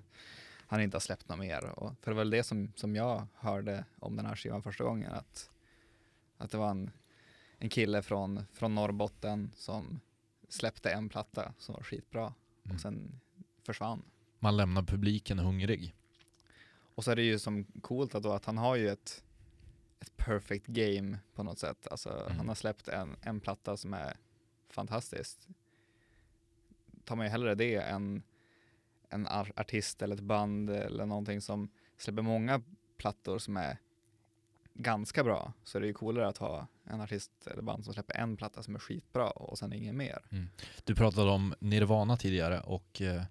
han 0.67 0.81
inte 0.81 0.95
har 0.95 1.01
släppt 1.01 1.29
något 1.29 1.39
mer. 1.39 1.65
Och 1.65 1.95
för 2.01 2.11
det 2.11 2.15
var 2.15 2.21
väl 2.21 2.29
det 2.29 2.43
som, 2.43 2.71
som 2.75 2.95
jag 2.95 3.27
hörde 3.33 3.85
om 3.99 4.15
den 4.15 4.25
här 4.25 4.35
skivan 4.35 4.63
första 4.63 4.83
gången. 4.83 5.11
Att, 5.11 5.49
att 6.37 6.51
det 6.51 6.57
var 6.57 6.69
en, 6.69 6.91
en 7.59 7.69
kille 7.69 8.01
från, 8.01 8.45
från 8.53 8.75
Norrbotten 8.75 9.51
som 9.55 9.99
släppte 10.49 10.91
en 10.91 11.09
platta 11.09 11.53
som 11.57 11.75
var 11.75 11.83
skitbra 11.83 12.33
Mm. 12.65 12.75
och 12.75 12.81
sen 12.81 13.19
försvann. 13.63 14.01
Man 14.39 14.57
lämnar 14.57 14.83
publiken 14.83 15.39
hungrig. 15.39 15.95
Och 16.95 17.03
så 17.03 17.11
är 17.11 17.15
det 17.15 17.21
ju 17.23 17.39
som 17.39 17.63
coolt 17.81 18.15
att, 18.15 18.23
då 18.23 18.31
att 18.31 18.45
han 18.45 18.57
har 18.57 18.75
ju 18.75 18.89
ett 18.89 19.23
ett 19.99 20.17
perfect 20.17 20.65
game 20.67 21.17
på 21.35 21.43
något 21.43 21.59
sätt. 21.59 21.87
Alltså 21.91 22.09
Mm. 22.25 22.37
han 22.37 22.47
har 22.47 22.55
släppt 22.55 22.87
en, 22.87 23.15
en 23.21 23.39
platta 23.39 23.77
som 23.77 23.93
är 23.93 24.17
fantastisk. 24.69 25.37
Tar 27.03 27.15
man 27.15 27.25
ju 27.25 27.29
hellre 27.29 27.55
det 27.55 27.75
än 27.75 28.23
en 29.09 29.27
ar- 29.27 29.53
artist 29.55 30.01
eller 30.01 30.15
ett 30.15 30.21
band 30.21 30.69
eller 30.69 31.05
någonting 31.05 31.41
som 31.41 31.69
släpper 31.97 32.21
många 32.21 32.61
plattor 32.97 33.39
som 33.39 33.57
är 33.57 33.77
ganska 34.83 35.23
bra. 35.23 35.53
Så 35.63 35.77
är 35.77 35.81
det 35.81 35.87
ju 35.87 35.93
coolare 35.93 36.27
att 36.27 36.37
ha 36.37 36.67
en 36.85 37.01
artist 37.01 37.31
eller 37.47 37.61
band 37.61 37.85
som 37.85 37.93
släpper 37.93 38.15
en 38.17 38.37
platta 38.37 38.63
som 38.63 38.75
är 38.75 38.79
skitbra 38.79 39.29
och 39.29 39.57
sen 39.57 39.73
ingen 39.73 39.97
mer. 39.97 40.19
Du 40.83 40.95
pratade 40.95 41.31
om 41.31 41.53
Nirvana 41.59 42.17
tidigare 42.17 42.59
och 42.59 43.01
eh, 43.01 43.23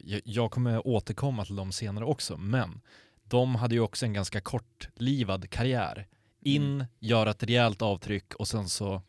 jag- 0.00 0.22
jag 0.24 0.50
kommer 0.50 0.86
återkomma 0.86 1.44
till 1.44 1.56
dem 1.56 1.72
senare 1.72 2.04
också, 2.04 2.36
men 2.36 2.80
de 3.24 3.54
hade 3.54 3.74
ju 3.74 3.80
också 3.80 4.06
en 4.06 4.12
ganska 4.12 4.40
kortlivad 4.40 5.50
karriär. 5.50 6.06
In, 6.40 6.62
Mm. 6.74 6.86
göra 6.98 7.30
ett 7.30 7.42
rejält 7.42 7.82
avtryck 7.82 8.34
och 8.34 8.48
sen 8.48 8.68
så 8.68 9.02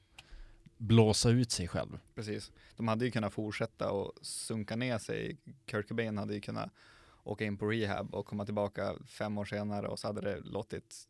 blåsa 0.77 1.29
ut 1.29 1.51
sig 1.51 1.67
själv. 1.67 1.99
Precis. 2.15 2.51
De 2.77 2.87
hade 2.87 3.05
ju 3.05 3.11
kunnat 3.11 3.33
fortsätta 3.33 3.91
och 3.91 4.13
sunka 4.21 4.75
ner 4.75 4.97
sig. 4.97 5.37
Kurt 5.65 5.87
Cobain 5.87 6.17
hade 6.17 6.33
ju 6.33 6.41
kunnat 6.41 6.69
åka 7.23 7.45
in 7.45 7.57
på 7.57 7.65
rehab 7.67 8.15
och 8.15 8.25
komma 8.25 8.45
tillbaka 8.45 8.95
fem 9.07 9.37
år 9.37 9.45
senare 9.45 9.87
och 9.87 9.99
så 9.99 10.07
hade 10.07 10.21
det 10.21 10.39
låtit 10.39 11.07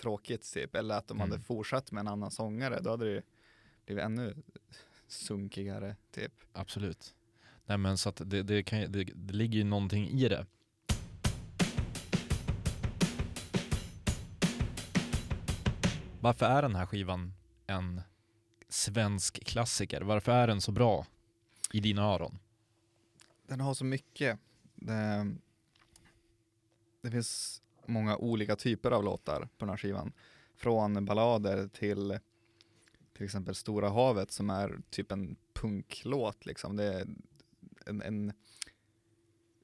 tråkigt 0.00 0.52
typ. 0.54 0.74
Eller 0.74 0.94
att 0.98 1.08
de 1.08 1.16
Mm. 1.16 1.30
hade 1.30 1.42
fortsatt 1.42 1.92
med 1.92 2.00
en 2.00 2.08
annan 2.08 2.30
sångare. 2.30 2.80
Då 2.80 2.90
hade 2.90 3.04
det 3.04 3.10
ju 3.10 3.22
blivit 3.86 4.04
ännu 4.04 4.36
sunkigare 5.08 5.96
typ. 6.10 6.32
Absolut. 6.52 7.14
Nej 7.66 7.78
men 7.78 7.98
så 7.98 8.08
att 8.08 8.22
det, 8.24 8.42
det, 8.42 8.62
kan, 8.62 8.92
det, 8.92 9.04
det 9.04 9.34
ligger 9.34 9.58
ju 9.58 9.64
någonting 9.64 10.08
i 10.08 10.28
det. 10.28 10.46
Varför 16.20 16.46
är 16.46 16.62
den 16.62 16.74
här 16.74 16.86
skivan 16.86 17.34
en 17.66 18.00
svensk 18.68 19.44
klassiker? 19.44 20.00
Varför 20.00 20.32
är 20.32 20.46
den 20.46 20.60
så 20.60 20.72
bra 20.72 21.06
i 21.72 21.80
dina 21.80 22.02
öron? 22.02 22.38
Den 23.46 23.60
har 23.60 23.74
så 23.74 23.84
mycket. 23.84 24.38
Det, 24.74 25.34
det 27.02 27.10
finns 27.10 27.62
många 27.88 28.16
olika 28.16 28.56
typer 28.56 28.90
av 28.90 29.04
låtar 29.04 29.40
på 29.40 29.48
den 29.64 29.68
här 29.68 29.76
skivan. 29.76 30.12
Från 30.56 31.04
ballader 31.04 31.68
till 31.68 32.18
till 33.16 33.24
exempel 33.24 33.54
Stora 33.54 33.88
havet 33.88 34.30
som 34.32 34.50
är 34.50 34.78
typ 34.90 35.12
en 35.12 35.36
punklåt 35.54 36.46
liksom. 36.46 36.76
Det 36.76 36.84
är 36.94 37.06
en, 37.86 38.02
en 38.02 38.32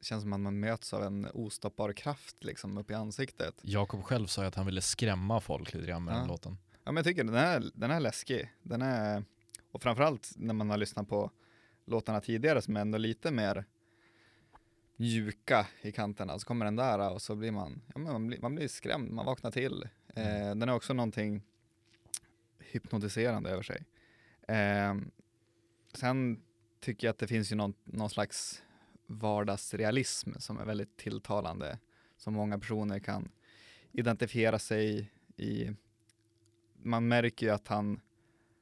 känns 0.03 0.23
som 0.23 0.33
att 0.33 0.41
man 0.41 0.61
möts 0.61 0.93
av 0.95 1.03
en 1.03 1.27
ostoppbar 1.35 1.93
kraft 1.93 2.45
liksom 2.45 2.79
upp 2.79 2.91
i 2.91 2.95
ansiktet. 2.95 3.55
Jakob 3.63 4.03
själv 4.03 4.27
sa 4.27 4.43
ju 4.43 4.49
att 4.49 4.55
han 4.55 4.67
ville 4.67 4.81
skrämma 4.81 5.41
folk 5.41 5.75
lite 5.75 5.87
grann 5.87 6.05
med 6.05 6.15
Ja. 6.15 6.19
den 6.19 6.29
låten. 6.29 6.59
Ja 6.73 6.93
men 6.93 6.97
jag 6.97 7.05
tycker 7.05 7.25
den 7.25 7.35
är, 7.35 7.71
den 7.75 7.91
är 7.91 8.01
läskig. 8.01 8.53
Den 8.63 8.83
är, 8.83 9.25
och 9.73 9.83
framförallt 9.83 10.33
när 10.37 10.55
man 10.55 10.71
har 10.71 10.77
lyssnat 10.77 11.09
på 11.09 11.31
låtarna 11.85 12.21
tidigare 12.21 12.63
som 12.63 12.77
är 12.77 12.81
ändå 12.81 12.99
lite 12.99 13.31
mer 13.31 13.65
mjuka 14.97 15.67
i 15.83 15.93
kanterna, 15.93 16.39
så 16.39 16.47
kommer 16.47 16.65
den 16.65 16.77
där 16.77 17.11
och 17.11 17.23
så 17.23 17.37
blir 17.37 17.51
man, 17.51 17.83
ja, 17.95 18.01
man, 18.01 18.27
blir, 18.27 18.41
man 18.41 18.55
blir 18.55 18.69
skrämd, 18.69 19.11
man 19.11 19.27
vaknar 19.27 19.51
till. 19.51 19.89
Eh, 20.15 20.55
den 20.55 20.69
har 20.69 20.77
också 20.77 20.95
någonting 20.95 21.43
hypnotiserande 22.59 23.51
över 23.51 23.63
sig. 23.63 23.85
Eh, 24.49 24.95
sen 25.95 26.43
tycker 26.81 27.07
jag 27.07 27.13
att 27.13 27.19
det 27.19 27.27
finns 27.27 27.53
ju 27.53 27.57
någon, 27.57 27.75
någon 27.85 28.11
slags 28.11 28.63
vardagsrealism 29.07 30.33
som 30.39 30.59
är 30.59 30.65
väldigt 30.65 30.97
tilltalande, 30.97 31.79
som 32.17 32.35
många 32.35 32.59
personer 32.59 32.99
kan 32.99 33.29
identifiera 33.93 34.59
sig 34.59 35.13
i 35.37 35.71
man 36.85 37.09
märker 37.09 37.47
ju 37.47 37.53
att 37.53 37.69
han, 37.69 38.01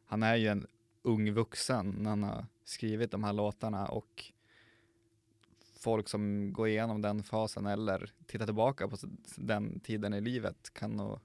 han 0.07 0.23
är 0.23 0.37
ju 0.37 0.49
en 0.49 0.67
ung 1.03 1.33
vuxen 1.33 1.97
när 1.99 2.11
han 2.11 2.23
har 2.23 2.47
skrivit 2.65 3.11
de 3.11 3.25
här 3.25 3.33
låtarna 3.33 3.87
och 3.87 4.33
folk 5.83 6.09
som 6.09 6.53
går 6.53 6.69
igenom 6.69 7.03
den 7.03 7.23
fasen 7.23 7.67
eller 7.67 8.13
tittar 8.27 8.47
tillbaka 8.47 8.89
på 8.89 8.97
den 9.37 9.81
tiden 9.81 10.15
i 10.15 10.21
livet 10.21 10.75
kan 10.75 10.91
nog 10.91 11.19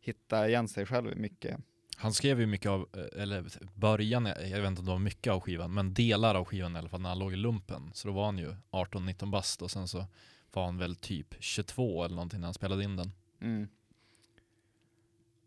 hitta 0.00 0.48
igen 0.48 0.68
sig 0.68 0.86
själv 0.86 1.16
mycket. 1.16 1.60
Han 1.96 2.12
skrev 2.12 2.40
ju 2.40 2.46
mycket 2.46 2.70
av, 2.70 2.88
eh, 2.92 3.22
eller 3.22 3.44
början, 3.74 4.26
jag 4.26 4.60
vet 4.60 4.68
inte 4.68 4.80
om 4.80 4.86
det 4.86 4.92
var 4.92 4.98
mycket 4.98 5.32
av 5.32 5.40
skivan, 5.40 5.74
men 5.74 5.94
delar 5.94 6.34
av 6.34 6.44
skivan 6.44 6.76
i 6.76 6.78
alla 6.78 6.88
fall 6.88 7.00
när 7.00 7.08
han 7.08 7.18
låg 7.18 7.32
i 7.32 7.36
lumpen. 7.36 7.90
Så 7.94 8.08
då 8.08 8.14
var 8.14 8.24
han 8.24 8.38
ju 8.38 8.54
18-19 8.70 9.30
bast 9.30 9.62
och 9.62 9.70
sen 9.70 9.88
så 9.88 10.06
var 10.52 10.64
han 10.64 10.78
väl 10.78 10.96
typ 10.96 11.34
22 11.40 12.04
eller 12.04 12.14
någonting 12.14 12.40
när 12.40 12.46
han 12.46 12.54
spelade 12.54 12.84
in 12.84 12.96
den. 12.96 13.12
Mm. 13.40 13.68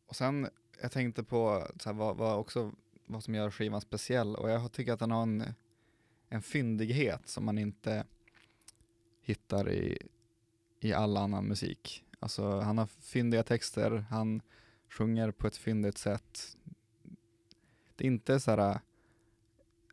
Och 0.05 0.15
sen, 0.15 0.49
jag 0.81 0.91
tänkte 0.91 1.23
på 1.23 1.67
så 1.79 1.89
här, 1.89 1.93
vad, 1.93 2.17
vad, 2.17 2.37
också, 2.37 2.71
vad 3.05 3.23
som 3.23 3.35
gör 3.35 3.51
skivan 3.51 3.81
speciell 3.81 4.35
och 4.35 4.49
jag 4.49 4.71
tycker 4.71 4.93
att 4.93 4.99
den 4.99 5.11
har 5.11 5.23
en, 5.23 5.53
en 6.29 6.41
fyndighet 6.41 7.27
som 7.27 7.45
man 7.45 7.57
inte 7.57 8.05
hittar 9.29 9.71
i, 9.71 9.97
i 10.79 10.93
all 10.93 11.17
annan 11.17 11.45
musik. 11.45 12.03
Alltså 12.19 12.59
han 12.59 12.77
har 12.77 12.87
fyndiga 12.87 13.43
texter, 13.43 14.05
han 14.09 14.41
sjunger 14.89 15.31
på 15.31 15.47
ett 15.47 15.57
fyndigt 15.57 15.97
sätt. 15.97 16.57
Det 17.95 18.03
är 18.03 18.07
inte 18.07 18.39
så 18.39 18.51
här 18.51 18.79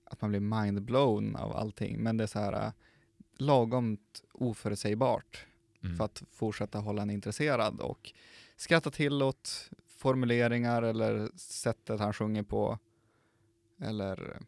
att 0.05 0.21
man 0.21 0.31
blir 0.31 0.41
mindblown 0.41 1.37
av 1.37 1.57
allting, 1.57 2.03
men 2.03 2.17
det 2.17 2.25
är 2.25 2.29
så 2.29 2.39
här 2.39 2.73
lagomt 3.39 4.25
oförutsägbart 4.33 5.47
Mm. 5.87 5.97
för 5.97 6.05
att 6.05 6.23
fortsätta 6.33 6.79
hålla 6.79 7.03
en 7.03 7.11
intresserad 7.11 7.81
och 7.81 8.13
skratta 8.57 8.91
till 8.91 9.23
åt 9.23 9.71
formuleringar 9.87 10.83
eller 10.83 11.31
sättet 11.37 12.01
han 12.01 12.13
sjunger 12.13 12.43
på 12.43 12.79
eller 13.81 14.39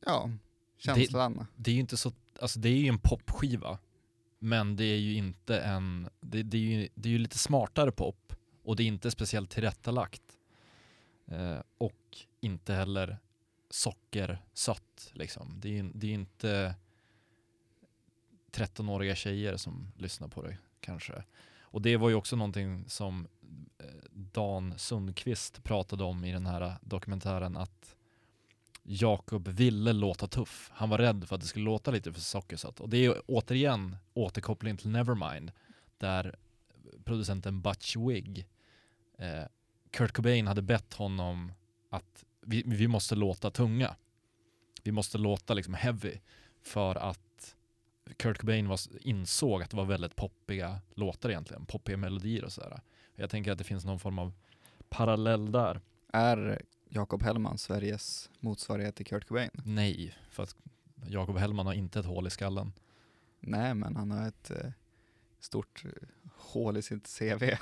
ja, 0.00 0.30
känslan. 0.76 1.46
Det 1.56 1.70
är 1.70 1.74
ju 1.74 1.80
inte 1.80 1.96
så, 1.96 2.12
alltså 2.40 2.58
det 2.58 2.68
är 2.68 2.76
ju 2.76 2.88
en 2.88 2.98
popskiva, 2.98 3.78
men 4.38 4.76
det 4.76 4.84
är 4.84 4.98
ju 4.98 5.14
inte 5.14 5.60
en, 5.60 6.08
det, 6.20 6.42
det, 6.42 6.56
är, 6.56 6.60
ju, 6.60 6.88
det 6.94 7.08
är 7.08 7.12
ju 7.12 7.18
lite 7.18 7.38
smartare 7.38 7.92
pop 7.92 8.32
och 8.62 8.76
det 8.76 8.82
är 8.82 8.86
inte 8.86 9.10
speciellt 9.10 9.50
tillrättalagt. 9.50 10.22
Eh, 11.26 11.58
och 11.78 12.18
inte 12.40 12.74
heller 12.74 13.18
sockersött 13.70 15.10
liksom. 15.12 15.60
Det 15.60 15.68
är 15.68 15.72
ju 15.72 15.90
det 15.94 16.06
är 16.06 16.14
inte 16.14 16.74
13-åriga 18.52 19.14
tjejer 19.14 19.56
som 19.56 19.92
lyssnar 19.96 20.28
på 20.28 20.42
det 20.42 20.58
kanske. 20.80 21.24
Och 21.60 21.82
det 21.82 21.96
var 21.96 22.08
ju 22.08 22.14
också 22.14 22.36
någonting 22.36 22.84
som 22.88 23.28
eh, 23.78 23.86
Dan 24.10 24.78
Sundqvist 24.78 25.64
pratade 25.64 26.04
om 26.04 26.24
i 26.24 26.32
den 26.32 26.46
här 26.46 26.76
dokumentären 26.80 27.56
att 27.56 27.96
Jakob 28.82 29.48
ville 29.48 29.92
låta 29.92 30.26
tuff. 30.26 30.70
Han 30.74 30.90
var 30.90 30.98
rädd 30.98 31.24
för 31.28 31.34
att 31.34 31.40
det 31.40 31.46
skulle 31.46 31.64
låta 31.64 31.90
lite 31.90 32.12
för 32.12 32.20
sockersött. 32.20 32.80
Och 32.80 32.88
det 32.88 33.04
är 33.04 33.22
återigen 33.26 33.96
återkoppling 34.14 34.76
till 34.76 34.90
Nevermind 34.90 35.52
där 35.98 36.36
producenten 37.04 37.60
Butch 37.60 37.96
Wig 37.96 38.46
eh, 39.18 39.44
Kurt 39.90 40.12
Cobain 40.12 40.46
hade 40.46 40.62
bett 40.62 40.94
honom 40.94 41.52
att 41.90 42.24
vi, 42.40 42.62
vi 42.66 42.88
måste 42.88 43.14
låta 43.14 43.50
tunga. 43.50 43.96
Vi 44.82 44.92
måste 44.92 45.18
låta 45.18 45.54
liksom 45.54 45.74
heavy 45.74 46.18
för 46.62 46.94
att 46.94 47.56
Kurt 48.16 48.38
Cobain 48.38 48.68
var, 48.68 48.78
insåg 49.00 49.62
att 49.62 49.70
det 49.70 49.76
var 49.76 49.84
väldigt 49.84 50.16
poppiga 50.16 50.80
låtar 50.94 51.30
egentligen, 51.30 51.66
poppiga 51.66 51.96
melodier 51.96 52.44
och 52.44 52.52
sådär. 52.52 52.80
Jag 53.14 53.30
tänker 53.30 53.52
att 53.52 53.58
det 53.58 53.64
finns 53.64 53.84
någon 53.84 54.00
form 54.00 54.18
av 54.18 54.32
parallell 54.88 55.52
där. 55.52 55.80
Är 56.12 56.62
Jakob 56.94 57.22
Hellman 57.22 57.58
Sveriges 57.58 58.30
motsvarighet 58.40 58.96
till 58.96 59.06
Kurt 59.06 59.24
Cobain? 59.28 59.50
Nej, 59.64 60.14
för 60.30 60.42
att 60.42 60.56
Jakob 61.06 61.36
Hellman 61.36 61.66
har 61.66 61.72
inte 61.72 62.00
ett 62.00 62.06
hål 62.06 62.26
i 62.26 62.30
skallen. 62.30 62.72
Nej, 63.40 63.74
men 63.74 63.96
han 63.96 64.10
har 64.10 64.28
ett 64.28 64.50
eh, 64.50 64.70
stort 65.40 65.84
eh, 65.84 65.90
hål 66.34 66.76
i 66.76 66.82
sitt 66.82 67.18
CV. 67.18 67.42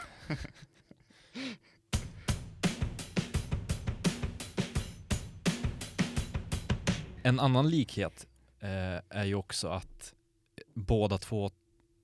En 7.23 7.40
annan 7.40 7.71
likhet 7.71 8.27
eh, 8.61 8.99
är 9.09 9.25
ju 9.25 9.35
också 9.35 9.69
att 9.69 10.14
båda 10.75 11.19
två 11.19 11.51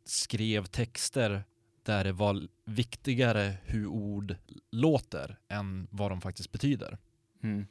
skrev 0.05 0.65
texter 0.65 1.45
där 1.83 2.05
det 2.05 2.12
var 2.12 2.49
viktigare 2.65 3.57
hur 3.65 3.87
ord 3.87 4.37
låter 4.71 5.39
än 5.49 5.89
vad 5.91 6.11
de 6.11 6.21
faktiskt 6.21 6.53
betyder. 6.53 6.99
Mm. 7.42 7.66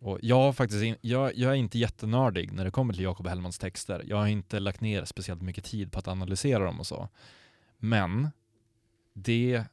Och 0.00 0.18
jag, 0.22 0.56
faktiskt 0.56 0.82
in, 0.82 0.96
jag, 1.00 1.36
jag 1.36 1.50
är 1.50 1.56
inte 1.56 1.78
jättenördig 1.78 2.52
när 2.52 2.64
det 2.64 2.70
kommer 2.70 2.94
till 2.94 3.02
Jakob 3.02 3.26
Hellmans 3.26 3.58
texter. 3.58 4.02
Jag 4.06 4.16
har 4.16 4.26
inte 4.26 4.60
lagt 4.60 4.80
ner 4.80 5.04
speciellt 5.04 5.42
mycket 5.42 5.64
tid 5.64 5.92
på 5.92 5.98
att 5.98 6.08
analysera 6.08 6.64
dem 6.64 6.80
och 6.80 6.86
så. 6.86 7.08
Men 7.78 8.28
det 9.12 9.64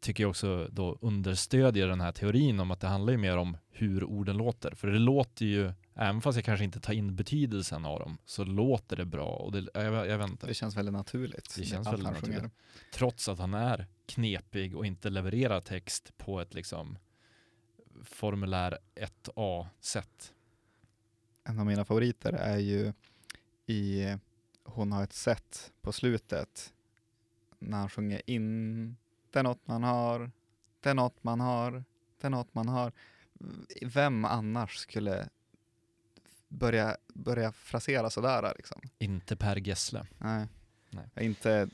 tycker 0.00 0.22
jag 0.24 0.30
också 0.30 0.68
då 0.72 0.98
understödjer 1.00 1.88
den 1.88 2.00
här 2.00 2.12
teorin 2.12 2.60
om 2.60 2.70
att 2.70 2.80
det 2.80 2.86
handlar 2.86 3.12
ju 3.12 3.18
mer 3.18 3.36
om 3.36 3.56
hur 3.70 4.04
orden 4.04 4.36
låter. 4.36 4.74
För 4.74 4.88
det 4.88 4.98
låter 4.98 5.46
ju 5.46 5.72
även 5.94 6.20
fast 6.20 6.36
jag 6.36 6.44
kanske 6.44 6.64
inte 6.64 6.80
tar 6.80 6.92
in 6.92 7.16
betydelsen 7.16 7.84
av 7.84 8.00
dem, 8.00 8.18
så 8.24 8.44
låter 8.44 8.96
det 8.96 9.04
bra 9.04 9.28
och 9.28 9.52
det, 9.52 9.66
jag, 9.74 10.06
jag 10.08 10.24
inte. 10.24 10.46
Det 10.46 10.54
känns 10.54 10.76
väldigt 10.76 10.92
naturligt. 10.92 11.54
Det 11.56 11.64
känns 11.64 11.86
väldigt 11.86 12.12
naturligt. 12.12 12.52
Trots 12.94 13.28
att 13.28 13.38
han 13.38 13.54
är 13.54 13.86
knepig 14.06 14.76
och 14.76 14.86
inte 14.86 15.10
levererar 15.10 15.60
text 15.60 16.12
på 16.18 16.40
ett 16.40 16.54
liksom 16.54 16.98
formulär 18.04 18.78
1A-sätt. 18.94 20.32
En 21.44 21.58
av 21.58 21.66
mina 21.66 21.84
favoriter 21.84 22.32
är 22.32 22.58
ju 22.58 22.92
i 23.66 24.14
Hon 24.64 24.92
har 24.92 25.02
ett 25.02 25.12
sätt 25.12 25.72
på 25.82 25.92
slutet 25.92 26.72
när 27.58 27.78
han 27.78 27.88
sjunger 27.88 28.22
in 28.26 28.96
det 29.30 29.38
är 29.38 29.42
något 29.42 29.66
man 29.66 29.82
har, 29.82 30.30
det 30.80 30.90
är 30.90 30.94
något 30.94 31.24
man 31.24 31.40
har, 31.40 31.84
det 32.20 32.26
är 32.26 32.30
något 32.30 32.54
man 32.54 32.68
har. 32.68 32.92
Vem 33.82 34.24
annars 34.24 34.76
skulle 34.76 35.28
börja, 36.48 36.96
börja 37.14 37.52
frasera 37.52 38.10
sådär 38.10 38.52
liksom? 38.56 38.80
Inte 38.98 39.36
Per 39.36 39.56
Gessle. 39.56 40.06
Nej. 40.18 40.46
Nej. 40.90 41.26
Inte 41.26 41.68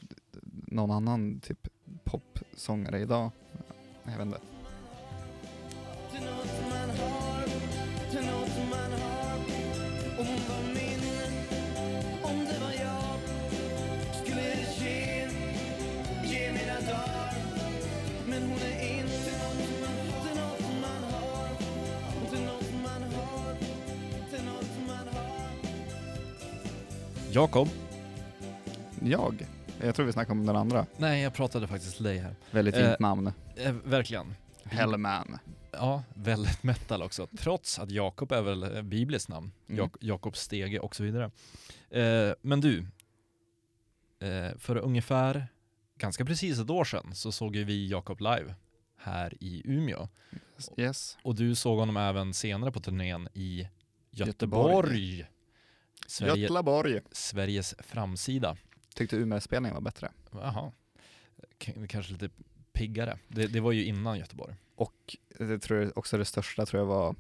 någon 0.67 0.91
annan 0.91 1.41
typ 1.41 1.69
popsångare 2.05 3.01
idag. 3.01 3.31
Jag 4.05 4.13
vet 4.13 4.27
inte. 4.27 4.41
Till 6.13 6.21
något 6.25 6.71
man 6.71 6.91
har, 6.91 7.45
till 8.11 8.27
något 8.27 8.71
man 8.71 8.93
har 9.01 9.35
Om 10.21 10.27
hon 10.27 10.41
var 10.49 10.63
min, 10.75 11.03
om 12.23 12.45
det 12.45 12.59
var 12.61 12.73
jag 12.73 13.19
Skulle 14.15 14.43
ge, 14.79 15.29
ge 16.25 16.53
mina 16.53 16.81
dagar 16.81 17.35
Men 18.29 18.43
hon 18.43 18.59
är 18.59 18.99
inte 18.99 19.33
något 19.39 19.81
man, 19.81 20.27
till 20.27 20.41
något 20.41 20.83
man 20.83 21.03
har 21.13 21.49
Till 22.31 22.45
något 22.45 22.73
man 22.83 23.03
har, 23.03 23.55
till 24.31 24.45
något 24.45 24.89
man 24.89 25.09
har 25.15 25.49
Jakob? 27.33 27.69
Jag? 29.05 29.47
Jag 29.81 29.95
tror 29.95 30.07
vi 30.07 30.13
snackade 30.13 30.41
om 30.41 30.47
den 30.47 30.57
andra. 30.57 30.87
Nej, 30.97 31.23
jag 31.23 31.35
pratade 31.35 31.67
faktiskt 31.67 31.95
till 31.97 32.05
dig 32.05 32.19
här. 32.19 32.35
Väldigt 32.51 32.75
fint 32.75 32.87
Eh, 32.87 32.97
namn. 32.99 33.33
Eh, 33.57 33.73
verkligen. 33.85 34.35
Hellman. 34.65 35.39
Ja, 35.73 36.05
väldigt 36.15 36.63
metal 36.63 37.03
också. 37.03 37.27
Trots 37.39 37.79
att 37.79 37.91
Jakob 37.91 38.33
är 38.33 38.43
väl 38.43 38.63
ett 38.63 38.85
bibliskt 38.85 39.29
namn. 39.29 39.53
Mm. 39.69 39.79
Jak- 39.79 39.97
Jakob 40.01 40.37
Stege 40.37 40.79
och 40.79 40.97
så 40.97 41.03
vidare. 41.03 41.31
Eh, 41.91 42.35
men 42.43 42.61
du, 42.61 42.87
eh, 44.21 44.59
för 44.59 44.77
ungefär 44.77 45.47
ganska 45.99 46.25
precis 46.25 46.59
ett 46.59 46.71
år 46.71 46.85
sedan 46.85 47.15
så 47.15 47.33
såg 47.33 47.57
ju 47.57 47.65
vi 47.65 47.89
Jakob 47.89 48.21
live 48.21 48.55
här 48.97 49.35
i 49.41 49.63
Umeå. 49.65 50.09
Yes. 50.77 51.19
Och 51.23 51.35
du 51.35 51.55
såg 51.55 51.79
honom 51.79 51.97
även 51.97 52.35
senare 52.35 52.73
på 52.73 52.81
turnén 52.81 53.29
i 53.35 53.69
Göteborg. 54.11 54.73
Göteborg. 54.75 55.27
Sverige, 56.07 56.37
Götlaborg. 56.37 57.01
Sveriges 57.13 57.75
framsida. 57.79 58.57
Tyckte 58.95 59.17
Umeå-spelningen 59.17 59.75
var 59.75 59.81
bättre. 59.81 60.13
Jaha, 60.33 60.73
K- 61.65 61.73
kanske 61.89 62.13
lite 62.13 62.31
piggare. 62.73 63.19
Det, 63.29 63.47
det 63.47 63.61
var 63.61 63.73
ju 63.73 63.85
innan 63.85 64.19
Göteborg. 64.19 64.55
Och 64.75 65.17
det 65.39 65.59
tror 65.59 65.81
jag 65.83 65.99
också 65.99 66.19
det 66.19 66.25
största 66.25 66.67
tror 66.67 66.81
jag 66.81 66.87
var, 66.87 67.15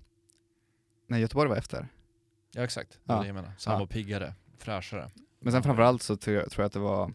nej 1.07 1.21
Göteborg 1.21 1.49
var 1.49 1.57
efter. 1.57 1.89
Ja 2.55 2.63
exakt, 2.65 2.93
det 3.05 3.13
Ja. 3.13 3.21
det 3.21 3.27
jag 3.27 3.35
menar. 3.35 3.53
Så 3.59 3.71
han 3.71 3.77
Ja. 3.77 3.81
var 3.81 3.87
piggare, 3.87 4.35
fräschare. 4.59 5.11
Men 5.41 5.53
sen 5.53 5.63
framförallt 5.63 6.03
så 6.03 6.17
tror 6.17 6.37
jag, 6.37 6.51
tror 6.51 6.63
jag 6.63 6.67
att 6.67 6.73
det 6.73 6.79
var 6.79 7.13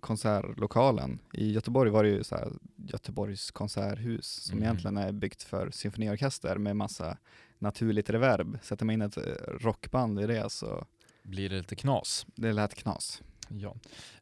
konsertlokalen. 0.00 1.18
I 1.32 1.52
Göteborg 1.52 1.90
var 1.90 2.04
det 2.04 2.10
ju 2.10 2.24
så 2.24 2.36
här 2.36 2.52
Göteborgs 2.76 3.50
konserthus 3.50 4.26
som 4.26 4.56
Mhm. 4.56 4.62
egentligen 4.64 4.96
är 4.96 5.12
byggt 5.12 5.42
för 5.42 5.70
symfoniorkester 5.70 6.56
med 6.58 6.76
massa 6.76 7.16
naturligt 7.58 8.10
reverb. 8.10 8.58
Sätter 8.62 8.84
man 8.84 8.92
in 8.92 9.02
ett 9.02 9.16
eh, 9.16 9.22
rockband 9.60 10.20
i 10.20 10.26
det 10.26 10.50
så 10.52 10.86
Blir 11.22 11.48
det 11.50 11.56
lite 11.58 11.76
knas. 11.76 12.26
det 12.34 12.52
lät 12.52 12.74
knas. 12.74 13.22
Ja. 13.48 13.76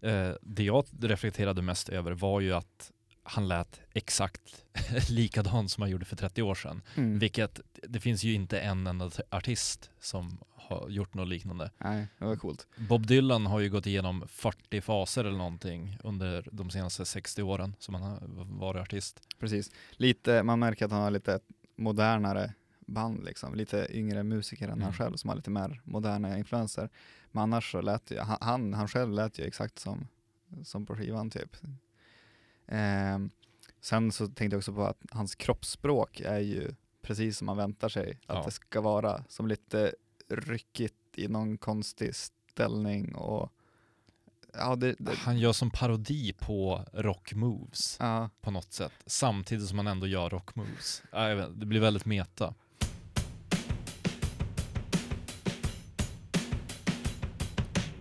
Eh, 0.08 0.32
det 0.42 0.62
jag 0.64 0.84
reflekterade 1.00 1.62
mest 1.62 1.88
över 1.88 2.12
var 2.12 2.40
ju 2.40 2.52
att 2.52 2.92
han 3.28 3.48
lät 3.48 3.80
exakt 3.92 4.64
likadan 5.10 5.68
som 5.68 5.82
han 5.82 5.90
gjorde 5.90 6.04
för 6.04 6.16
30 6.16 6.42
år 6.42 6.54
sedan. 6.54 6.82
Mm. 6.96 7.18
Vilket, 7.18 7.60
det 7.82 8.00
finns 8.00 8.24
ju 8.24 8.32
inte 8.34 8.60
en 8.60 8.86
enda 8.86 9.10
artist 9.30 9.90
som 10.00 10.38
har 10.54 10.88
gjort 10.88 11.14
något 11.14 11.28
liknande. 11.28 11.70
Nej, 11.78 12.06
det 12.18 12.24
var 12.24 12.36
coolt. 12.36 12.66
Bob 12.76 13.06
Dylan 13.06 13.46
har 13.46 13.60
ju 13.60 13.70
gått 13.70 13.86
igenom 13.86 14.24
40 14.28 14.80
faser 14.80 15.24
eller 15.24 15.38
någonting 15.38 15.98
under 16.04 16.48
de 16.52 16.70
senaste 16.70 17.04
60 17.04 17.42
åren 17.42 17.74
som 17.78 17.94
han 17.94 18.02
har 18.02 18.20
varit 18.58 18.82
artist. 18.82 19.20
Precis. 19.40 19.70
Lite, 19.90 20.42
man 20.42 20.58
märker 20.58 20.84
att 20.84 20.90
han 20.92 21.02
har 21.02 21.10
lite 21.10 21.40
modernare 21.76 22.52
band 22.86 23.24
liksom, 23.24 23.54
lite 23.54 23.86
yngre 23.90 24.22
musiker 24.22 24.64
än 24.66 24.72
Mm. 24.72 24.82
han 24.84 24.92
själv 24.92 25.16
som 25.16 25.28
har 25.28 25.36
lite 25.36 25.50
mer 25.50 25.80
moderna 25.84 26.38
influenser. 26.38 26.88
Men 27.32 27.42
annars 27.42 27.72
så 27.72 27.80
lät 27.80 28.10
ju, 28.10 28.18
han, 28.18 28.72
han, 28.74 28.88
själv 28.88 29.12
lät 29.12 29.38
ju 29.38 29.44
exakt 29.44 29.78
som, 29.78 30.08
som 30.64 30.86
på 30.86 30.96
skivan 30.96 31.30
typ. 31.30 31.56
Ehm, 32.68 33.30
sen 33.80 34.12
så 34.12 34.26
tänkte 34.26 34.54
jag 34.54 34.58
också 34.58 34.72
på 34.72 34.84
att 34.84 34.98
hans 35.10 35.34
kroppsspråk 35.34 36.20
är 36.20 36.38
ju 36.38 36.74
precis 37.02 37.38
som 37.38 37.46
man 37.46 37.56
väntar 37.56 37.88
sig 37.88 38.18
att 38.26 38.36
Ja. 38.36 38.42
det 38.44 38.50
ska 38.50 38.80
vara, 38.80 39.24
som 39.28 39.46
lite 39.46 39.94
ryckigt 40.28 40.94
i 41.16 41.28
någon 41.28 41.58
konstig 41.58 42.14
ställning 42.14 43.14
och 43.14 43.52
ja, 44.52 44.76
det, 44.76 44.94
det, 44.98 45.14
Han 45.16 45.38
gör 45.38 45.52
som 45.52 45.70
parodi 45.70 46.32
på 46.32 46.84
rock 46.92 47.34
moves 47.34 47.96
ja, 48.00 48.30
på 48.40 48.50
något 48.50 48.72
sätt. 48.72 48.92
Samtidigt 49.06 49.68
som 49.68 49.78
han 49.78 49.86
ändå 49.86 50.06
gör 50.06 50.30
rock 50.30 50.54
moves. 50.54 51.02
Det 51.54 51.66
blir 51.66 51.80
väldigt 51.80 52.04
meta. 52.04 52.54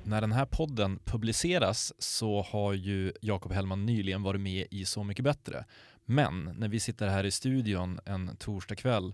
När 0.05 0.21
den 0.21 0.31
här 0.31 0.45
podden 0.45 0.99
publiceras 1.05 1.93
så 1.99 2.41
har 2.41 2.73
ju 2.73 3.13
Jakob 3.21 3.51
Hellman 3.51 3.85
nyligen 3.85 4.23
varit 4.23 4.41
med 4.41 4.67
i 4.71 4.85
Så 4.85 5.03
mycket 5.03 5.23
bättre. 5.23 5.65
Men 6.05 6.55
när 6.57 6.67
vi 6.67 6.79
sitter 6.79 7.07
här 7.07 7.23
i 7.23 7.31
studion 7.31 7.99
en 8.05 8.37
torsdag 8.37 8.75
kväll 8.75 9.13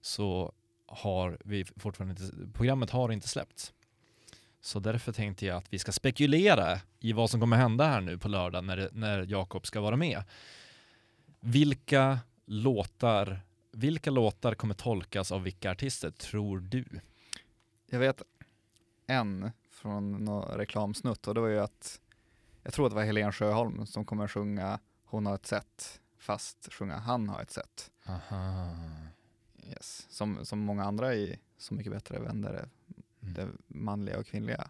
så 0.00 0.52
har 0.86 1.38
vi 1.44 1.64
fortfarande 1.64 2.24
inte, 2.24 2.52
programmet 2.52 2.90
har 2.90 3.12
inte 3.12 3.28
släppts. 3.28 3.72
Så 4.60 4.80
därför 4.80 5.12
tänkte 5.12 5.46
jag 5.46 5.56
att 5.56 5.72
vi 5.72 5.78
ska 5.78 5.92
spekulera 5.92 6.80
i 7.00 7.12
vad 7.12 7.30
som 7.30 7.40
kommer 7.40 7.56
hända 7.56 7.86
här 7.86 8.00
nu 8.00 8.18
på 8.18 8.28
lördag 8.28 8.64
när, 8.64 8.88
när 8.92 9.26
Jakob 9.28 9.66
ska 9.66 9.80
vara 9.80 9.96
med. 9.96 10.24
Vilka 11.40 12.18
låtar, 12.46 13.40
vilka 13.72 14.10
låtar 14.10 14.54
kommer 14.54 14.74
tolkas 14.74 15.32
av 15.32 15.42
vilka 15.42 15.70
artister 15.70 16.10
tror 16.10 16.60
du? 16.60 16.84
Jag 17.90 17.98
vet 17.98 18.22
en 19.06 19.50
från 19.82 20.24
någon 20.24 20.58
reklamsnutt 20.58 21.28
och 21.28 21.34
det 21.34 21.40
var 21.40 21.48
ju 21.48 21.58
att 21.58 22.00
jag 22.62 22.72
tror 22.72 22.86
att 22.86 22.92
det 22.92 22.96
var 22.96 23.04
Helen 23.04 23.32
Sjöholm 23.32 23.86
som 23.86 24.04
kommer 24.04 24.28
sjunga 24.28 24.78
Hon 25.04 25.26
har 25.26 25.34
ett 25.34 25.46
sätt 25.46 26.00
fast 26.18 26.72
sjunga 26.72 26.96
Han 26.98 27.28
har 27.28 27.42
ett 27.42 27.50
sätt. 27.50 27.90
Aha. 28.06 28.70
Yes. 29.68 30.06
Som, 30.10 30.44
som 30.46 30.58
många 30.58 30.84
andra 30.84 31.14
i 31.14 31.38
Så 31.58 31.74
mycket 31.74 31.92
bättre 31.92 32.18
vänder 32.18 32.52
det, 32.52 32.68
Mm. 33.22 33.34
det 33.34 33.48
manliga 33.68 34.18
och 34.18 34.26
kvinnliga. 34.26 34.68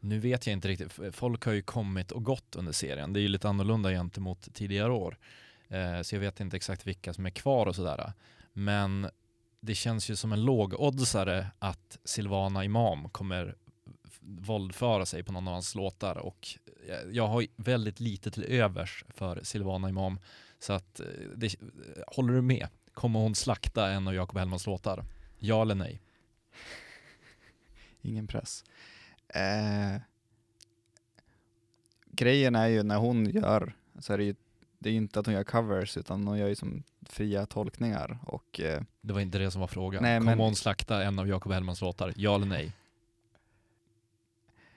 Nu 0.00 0.18
vet 0.18 0.46
jag 0.46 0.52
inte 0.52 0.68
riktigt, 0.68 0.92
folk 1.12 1.44
har 1.44 1.52
ju 1.52 1.62
kommit 1.62 2.12
och 2.12 2.24
gått 2.24 2.56
under 2.56 2.72
serien. 2.72 3.12
Det 3.12 3.20
är 3.20 3.22
ju 3.22 3.28
lite 3.28 3.48
annorlunda 3.48 3.90
gentemot 3.90 4.54
tidigare 4.54 4.92
år. 4.92 5.18
Eh, 5.68 6.02
så 6.02 6.14
jag 6.14 6.20
vet 6.20 6.40
inte 6.40 6.56
exakt 6.56 6.86
vilka 6.86 7.14
som 7.14 7.26
är 7.26 7.30
kvar 7.30 7.66
och 7.66 7.76
sådär. 7.76 8.12
Men 8.52 9.10
det 9.60 9.74
känns 9.74 10.10
ju 10.10 10.16
som 10.16 10.32
en 10.32 10.44
lågoddsare 10.44 11.46
att 11.58 11.98
Silvana 12.04 12.64
Imam 12.64 13.08
kommer 13.08 13.56
våldföra 14.26 15.06
sig 15.06 15.22
på 15.22 15.32
någon 15.32 15.48
av 15.48 15.54
hans 15.54 15.74
låtar 15.74 16.18
och 16.18 16.48
jag- 17.10 17.26
har 17.26 17.46
väldigt 17.56 18.00
lite 18.00 18.30
till 18.30 18.44
övers 18.44 19.04
för 19.08 19.40
Silvana 19.42 19.88
Imam. 19.88 20.20
Så 20.58 20.72
att, 20.72 21.00
eh, 21.00 21.06
det, 21.36 21.54
håller 22.06 22.32
du 22.34 22.42
med? 22.42 22.68
Kommer 22.94 23.18
hon 23.20 23.34
slakta 23.34 23.90
en 23.90 24.08
av 24.08 24.14
Jakob 24.14 24.38
Hellmans 24.38 24.66
låtar? 24.66 25.04
Ja 25.38 25.62
eller 25.62 25.74
nej? 25.74 26.00
Ingen 28.02 28.26
press. 28.26 28.64
Eh, 29.28 30.00
grejen 32.10 32.54
är 32.54 32.66
ju 32.66 32.82
när 32.82 32.96
hon 32.96 33.30
gör, 33.30 33.72
så 33.98 34.12
är 34.12 34.18
det 34.18 34.24
ju 34.24 34.34
det 34.78 34.88
är 34.88 34.92
ju 34.92 34.96
inte 34.98 35.20
att 35.20 35.26
hon 35.26 35.34
gör 35.34 35.44
covers 35.44 35.96
utan 35.96 36.26
hon 36.26 36.38
gör 36.38 36.48
ju 36.48 36.54
som 36.54 36.82
fria 37.02 37.46
tolkningar 37.46 38.18
och 38.26 38.60
eh, 38.60 38.82
Det 39.00 39.12
var 39.12 39.20
inte 39.20 39.38
det 39.38 39.50
som 39.50 39.60
var 39.60 39.68
frågan. 39.68 40.02
Nej, 40.02 40.18
Kommer 40.18 40.32
men- 40.36 40.44
hon 40.44 40.56
slakta 40.56 41.02
en 41.04 41.18
av 41.18 41.28
Jakob 41.28 41.52
Hellmans 41.52 41.80
låtar? 41.80 42.12
Ja 42.16 42.34
eller 42.34 42.46
nej? 42.46 42.72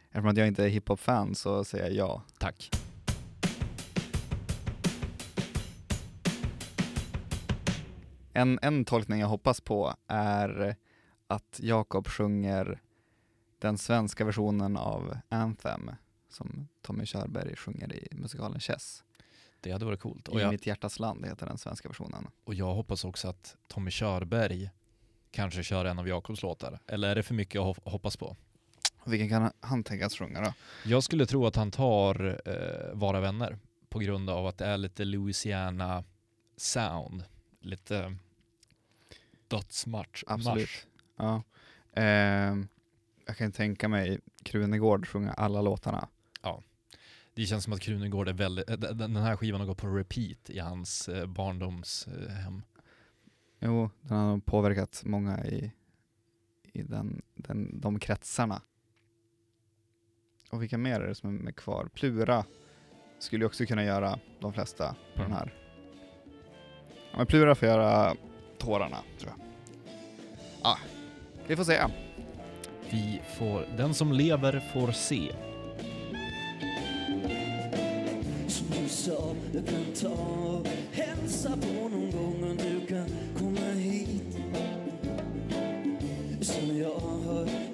Eftersom 0.10 0.30
att 0.30 0.38
jag 0.38 0.48
inte 0.48 0.64
är 0.64 0.70
hiphop-fan 0.70 1.36
så 1.36 1.64
säger 1.64 1.86
jag 1.86 1.94
ja. 1.96 2.24
Tack. 2.40 2.70
En, 8.34 8.60
en 8.62 8.86
tolkning 8.86 9.20
jag 9.20 9.28
hoppas 9.28 9.62
på 9.62 9.94
är 10.08 10.76
att 11.28 11.60
Jakob 11.64 12.08
sjunger 12.08 12.82
den 13.60 13.78
svenska 13.78 14.26
versionen 14.26 14.78
av 14.78 15.18
Anthem 15.30 15.92
som 16.30 16.68
Tommy 16.82 17.06
Körberg 17.06 17.56
sjunger 17.56 17.94
i 17.94 18.08
musikalen 18.12 18.60
Chess. 18.60 19.04
Det 19.62 19.72
hade 19.72 19.86
varit 19.86 20.00
coolt. 20.00 20.28
Och 20.28 20.40
I 20.40 20.42
jag, 20.44 20.52
mitt 20.52 20.66
hjärtas 20.66 21.00
land 21.00 21.26
heter 21.26 21.46
den 21.46 21.58
svenska 21.58 21.90
versionen. 21.90 22.28
och 22.44 22.54
jag 22.54 22.74
hoppas 22.74 23.06
också 23.06 23.28
att 23.28 23.58
Tommy 23.68 23.92
Körberg 23.92 24.70
kanske 25.32 25.64
köra 25.64 25.92
en 25.92 26.00
av 26.00 26.08
Jakobs 26.08 26.42
låtar? 26.44 26.80
Eller 26.88 27.10
är 27.10 27.16
det 27.16 27.24
för 27.24 27.34
mycket 27.34 27.60
att 27.60 27.66
hop- 27.66 27.90
hoppas 27.90 28.18
på? 28.18 28.36
Vilken 29.06 29.30
kan 29.30 29.52
han 29.60 29.84
tänkas 29.84 30.18
sjunga 30.18 30.42
då? 30.42 30.54
Jag 30.86 31.04
skulle 31.04 31.26
tro 31.26 31.46
att 31.46 31.56
han 31.56 31.72
tar 31.72 32.42
eh, 32.46 32.94
Vara 32.94 33.20
vänner 33.20 33.58
på 33.90 34.00
grund 34.00 34.30
av 34.30 34.48
att 34.48 34.58
det 34.58 34.66
är 34.66 34.78
lite 34.78 35.06
Louisiana 35.06 36.04
sound. 36.58 37.24
Lite 37.62 38.16
dödsmatch. 39.48 40.24
Absolut. 40.28 40.58
marsch. 40.58 40.86
Ja. 41.18 41.44
Ehm, 41.94 42.68
jag 43.26 43.38
kan 43.38 43.52
tänka 43.52 43.88
mig 43.88 44.20
Krunegård 44.44 45.08
sjunga 45.08 45.34
alla 45.34 45.62
låtarna. 45.62 46.08
Det 47.40 47.46
känns 47.46 47.64
som 47.64 47.74
att 47.74 47.80
Krunegård 47.80 48.28
är 48.28 48.34
väldigt, 48.34 48.70
eh, 48.70 48.78
den 48.78 49.16
här 49.16 49.36
skivan 49.36 49.60
har 49.60 49.68
gått 49.68 49.78
på 49.78 49.88
repeat 49.88 50.50
i 50.50 50.60
hans 50.60 51.10
eh, 51.10 51.26
barndomshem. 51.26 52.62
Jo, 53.60 53.90
den 54.02 54.18
har 54.18 54.40
påverkat 54.40 55.02
många 55.06 55.46
i, 55.46 55.72
i 56.74 56.82
den, 56.82 57.22
den, 57.36 57.80
de 57.82 58.00
kretsarna. 58.00 58.62
Och 60.50 60.62
vilka 60.62 60.78
mer 60.78 61.00
är 61.02 61.08
det 61.08 61.16
som 61.16 61.48
är 61.48 61.52
kvar? 61.52 61.90
Plura 61.94 62.46
skulle 63.20 63.44
ju 63.44 63.46
också 63.46 63.66
kunna 63.66 63.84
göra 63.84 64.20
de 64.40 64.54
flesta 64.54 64.96
på 65.16 65.22
Mm. 65.22 65.30
den 65.30 65.40
här. 65.40 65.54
Ja, 67.12 67.18
men 67.18 67.26
Plura 67.26 67.56
får 67.56 67.68
göra 67.68 68.16
tårarna, 68.58 68.98
tror 69.20 69.32
jag. 69.38 69.46
Ja, 70.64 70.78
vi 71.48 71.56
får 71.56 71.64
se. 71.64 71.80
Vi 72.90 73.22
får, 73.38 73.66
den 73.78 73.94
som 73.94 74.12
lever 74.14 74.60
får 74.74 74.92
se. 74.92 75.32
Som 78.48 78.68
du 78.84 78.90
sa, 78.90 79.36
jag 79.54 79.66
kan 79.66 81.20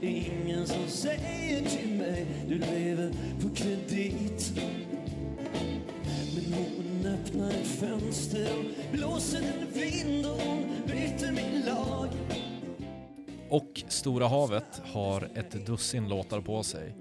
ingen 0.07 0.67
som 0.67 0.87
säger 0.87 1.69
till 1.69 1.97
mig 1.97 2.27
du 2.47 2.57
lever 2.57 3.11
på 3.41 3.55
kredit. 3.55 4.51
Men 6.35 6.53
hon 6.53 7.05
öppnar 7.05 7.49
ett 7.49 7.67
fönster 7.67 8.49
och 8.57 8.97
blåser 8.97 9.41
en 9.41 9.73
vind 9.73 10.25
och 10.25 10.39
hon 10.39 10.63
byter 10.87 11.31
min 11.31 11.65
lag. 11.65 12.09
Och 13.49 13.83
Stora 13.87 14.27
havet 14.27 14.81
har 14.85 15.29
ett 15.35 15.65
dussin 15.65 16.09
låtar 16.09 16.41
på 16.41 16.63
sig. 16.63 16.95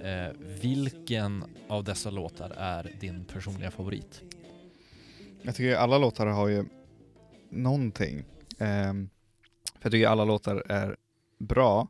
Eh, 0.00 0.32
vilken 0.62 1.44
av 1.68 1.84
dessa 1.84 2.10
låtar 2.10 2.50
är 2.50 2.96
din 3.00 3.24
personliga 3.24 3.70
favorit? 3.70 4.22
Jag 5.42 5.54
tycker 5.54 5.76
alla 5.76 5.98
låtar 5.98 6.26
har 6.26 6.48
ju 6.48 6.64
någonting. 7.50 8.24
Ehm, 8.58 9.10
för 9.64 9.80
jag 9.82 9.92
tycker 9.92 10.06
alla 10.06 10.24
låtar 10.24 10.62
är 10.68 10.96
bra. 11.38 11.88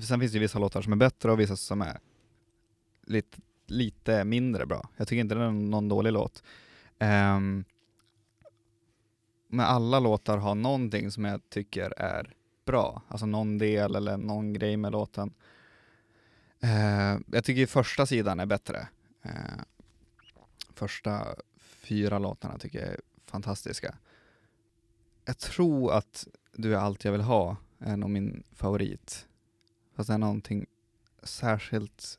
Sen 0.00 0.20
finns 0.20 0.32
det 0.32 0.36
ju 0.36 0.40
vissa 0.40 0.58
låtar 0.58 0.82
som 0.82 0.92
är 0.92 0.96
bättre 0.96 1.32
och 1.32 1.40
vissa 1.40 1.56
som 1.56 1.82
är 1.82 1.98
lite, 3.06 3.38
lite 3.66 4.24
mindre 4.24 4.66
bra. 4.66 4.88
Jag 4.96 5.08
tycker 5.08 5.20
inte 5.20 5.34
det 5.34 5.44
är 5.44 5.50
någon 5.50 5.88
dålig 5.88 6.12
låt. 6.12 6.42
Um, 6.98 7.64
men 9.48 9.66
alla 9.66 10.00
låtar 10.00 10.38
har 10.38 10.54
någonting 10.54 11.10
som 11.10 11.24
jag 11.24 11.48
tycker 11.48 11.94
är 11.96 12.34
bra. 12.64 13.02
Alltså 13.08 13.26
någon 13.26 13.58
del 13.58 13.96
eller 13.96 14.16
någon 14.16 14.52
grej 14.52 14.76
med 14.76 14.92
låten. 14.92 15.34
Uh, 16.64 17.20
jag 17.26 17.44
tycker 17.44 17.66
första 17.66 18.06
sidan 18.06 18.40
är 18.40 18.46
bättre. 18.46 18.88
Uh, 19.26 19.62
första 20.74 21.26
fyra 21.58 22.18
låtarna 22.18 22.58
tycker 22.58 22.78
jag 22.78 22.88
är 22.88 23.00
fantastiska. 23.26 23.94
Jag 25.24 25.38
tror 25.38 25.92
att 25.92 26.26
Du 26.52 26.74
är 26.74 26.78
allt 26.78 27.04
jag 27.04 27.12
vill 27.12 27.20
ha 27.20 27.56
är 27.78 27.96
nog 27.96 28.10
min 28.10 28.42
favorit. 28.52 29.26
Fast 30.02 30.08
det 30.08 30.14
är 30.14 30.18
någonting 30.18 30.66
särskilt 31.22 32.18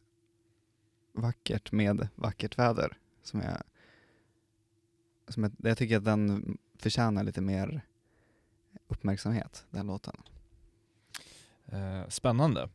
vackert 1.13 1.71
med 1.71 2.07
vackert 2.15 2.59
väder 2.59 2.97
som 3.23 3.41
jag, 3.41 3.63
som 5.27 5.43
jag, 5.43 5.51
jag 5.57 5.77
tycker 5.77 5.97
att 5.97 6.05
den 6.05 6.57
förtjänar 6.77 7.23
lite 7.23 7.41
mer 7.41 7.81
uppmärksamhet, 8.87 9.65
den 9.69 9.87
låten. 9.87 10.15
Eh, 11.65 12.07
spännande. 12.07 12.69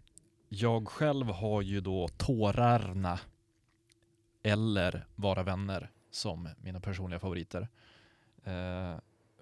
Jag 0.49 0.88
själv 0.88 1.27
har 1.27 1.62
ju 1.62 1.81
då 1.81 2.09
Tårarna 2.09 3.21
eller 4.42 5.07
Vara 5.14 5.42
vänner 5.42 5.90
som 6.11 6.49
mina 6.59 6.81
personliga 6.81 7.21
favoriter. 7.21 7.68
Eh, 8.44 8.97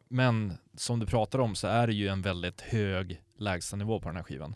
men 0.08 0.58
som 0.74 0.98
du 0.98 1.06
pratar 1.06 1.38
om 1.38 1.54
så 1.54 1.66
är 1.66 1.86
det 1.86 1.94
ju 1.94 2.08
en 2.08 2.22
väldigt 2.22 2.60
hög 2.60 3.22
lägstanivå 3.36 4.00
på 4.00 4.08
den 4.08 4.16
här 4.16 4.22
skivan. 4.22 4.54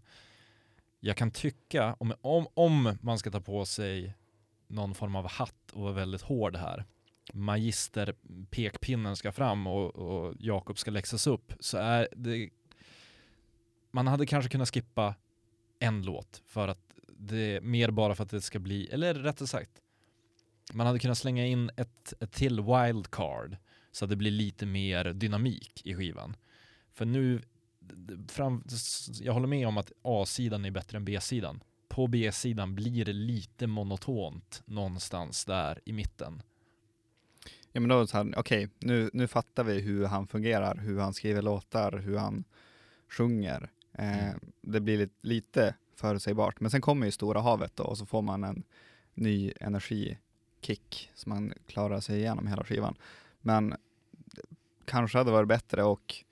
Jag 1.01 1.17
kan 1.17 1.31
tycka, 1.31 1.97
om, 1.99 2.15
om, 2.21 2.47
om 2.55 2.99
man 3.03 3.19
ska 3.19 3.31
ta 3.31 3.41
på 3.41 3.67
sig 3.67 4.15
någon 4.69 4.95
form 4.95 5.17
av 5.17 5.29
hatt 5.29 5.71
och 5.73 5.83
vara 5.83 5.93
väldigt 5.93 6.23
hård 6.23 6.57
här, 6.57 6.85
magisterpekpinnen 7.33 9.17
ska 9.17 9.33
fram 9.33 9.67
och, 9.67 9.97
och 9.97 10.35
Jakob 10.39 10.79
ska 10.79 10.91
läxas 10.91 11.27
upp, 11.27 11.53
så 11.61 11.79
är 11.79 12.09
det 12.17 12.51
man 13.91 14.07
hade 14.07 14.27
kanske 14.27 14.51
kunnat 14.51 14.75
skippa 14.75 15.15
en 15.79 16.03
låt 16.03 16.43
för 16.47 16.69
att 16.69 16.95
det 17.09 17.57
är 17.57 17.61
mer 17.61 17.91
bara 17.91 18.15
för 18.15 18.25
att 18.25 18.31
det 18.31 18.41
ska 18.41 18.59
bli, 18.59 18.87
eller 18.87 19.15
rättare 19.15 19.49
sagt, 19.49 19.71
man 20.73 20.87
hade 20.87 20.99
kunnat 20.99 21.19
slänga 21.19 21.47
in 21.47 21.71
ett, 21.77 22.15
ett 22.21 22.33
till 22.33 22.61
wildcard 22.61 23.57
så 23.93 24.05
att 24.05 24.11
det 24.11 24.17
blir 24.17 24.31
lite 24.31 24.67
mer 24.67 25.05
dynamik 25.05 25.83
i 25.85 25.95
skivan. 25.95 26.37
För 26.93 27.05
nu, 27.05 27.43
fram, 28.29 28.65
jag 29.21 29.33
håller 29.33 29.47
med 29.47 29.69
om 29.69 29.79
att 29.79 29.93
A-sidan 30.03 30.65
är 30.65 30.71
bättre 30.71 30.97
än 30.97 31.05
B-sidan. 31.05 31.63
På 31.89 32.07
B-sidan 32.07 32.75
blir 32.75 33.05
det 33.05 33.13
lite 33.13 33.67
monotont 33.67 34.63
någonstans 34.65 35.45
där 35.45 35.81
i 35.85 35.93
mitten. 35.93 36.43
Ja 37.73 37.81
men 37.81 37.89
då 37.89 38.07
så 38.07 38.17
här, 38.17 38.35
okej, 38.37 38.69
nu, 38.79 39.11
nu 39.13 39.29
fattar 39.29 39.65
vi 39.65 39.81
hur 39.81 40.07
han 40.07 40.27
fungerar, 40.27 40.77
hur 40.77 41.01
han 41.01 41.15
skriver 41.15 41.43
låtar, 41.43 41.93
hur 41.93 42.17
han 42.17 42.45
sjunger. 43.09 43.71
Eh, 43.93 44.29
Mm. 44.29 44.41
Det 44.61 44.81
blir 44.81 44.99
lite, 44.99 45.15
lite 45.21 45.75
förutsägbart. 45.95 46.61
Men 46.61 46.71
sen 46.71 46.81
kommer 46.81 47.07
ju 47.07 47.13
Stora 47.13 47.41
havet 47.41 47.77
då 47.77 47.85
och 47.85 47.99
så 47.99 48.07
får 48.07 48.23
man 48.23 48.45
en 48.45 48.63
ny 49.15 49.53
energikick 49.61 51.11
som 51.15 51.31
man 51.31 51.53
klarar 51.67 52.01
sig 52.01 52.19
igenom 52.19 52.47
hela 52.47 52.65
skivan. 52.65 52.95
Men 53.41 53.75
kanske 54.85 55.19
hade 55.19 55.31
varit 55.31 55.49
bättre 55.49 55.85
och 55.85 56.25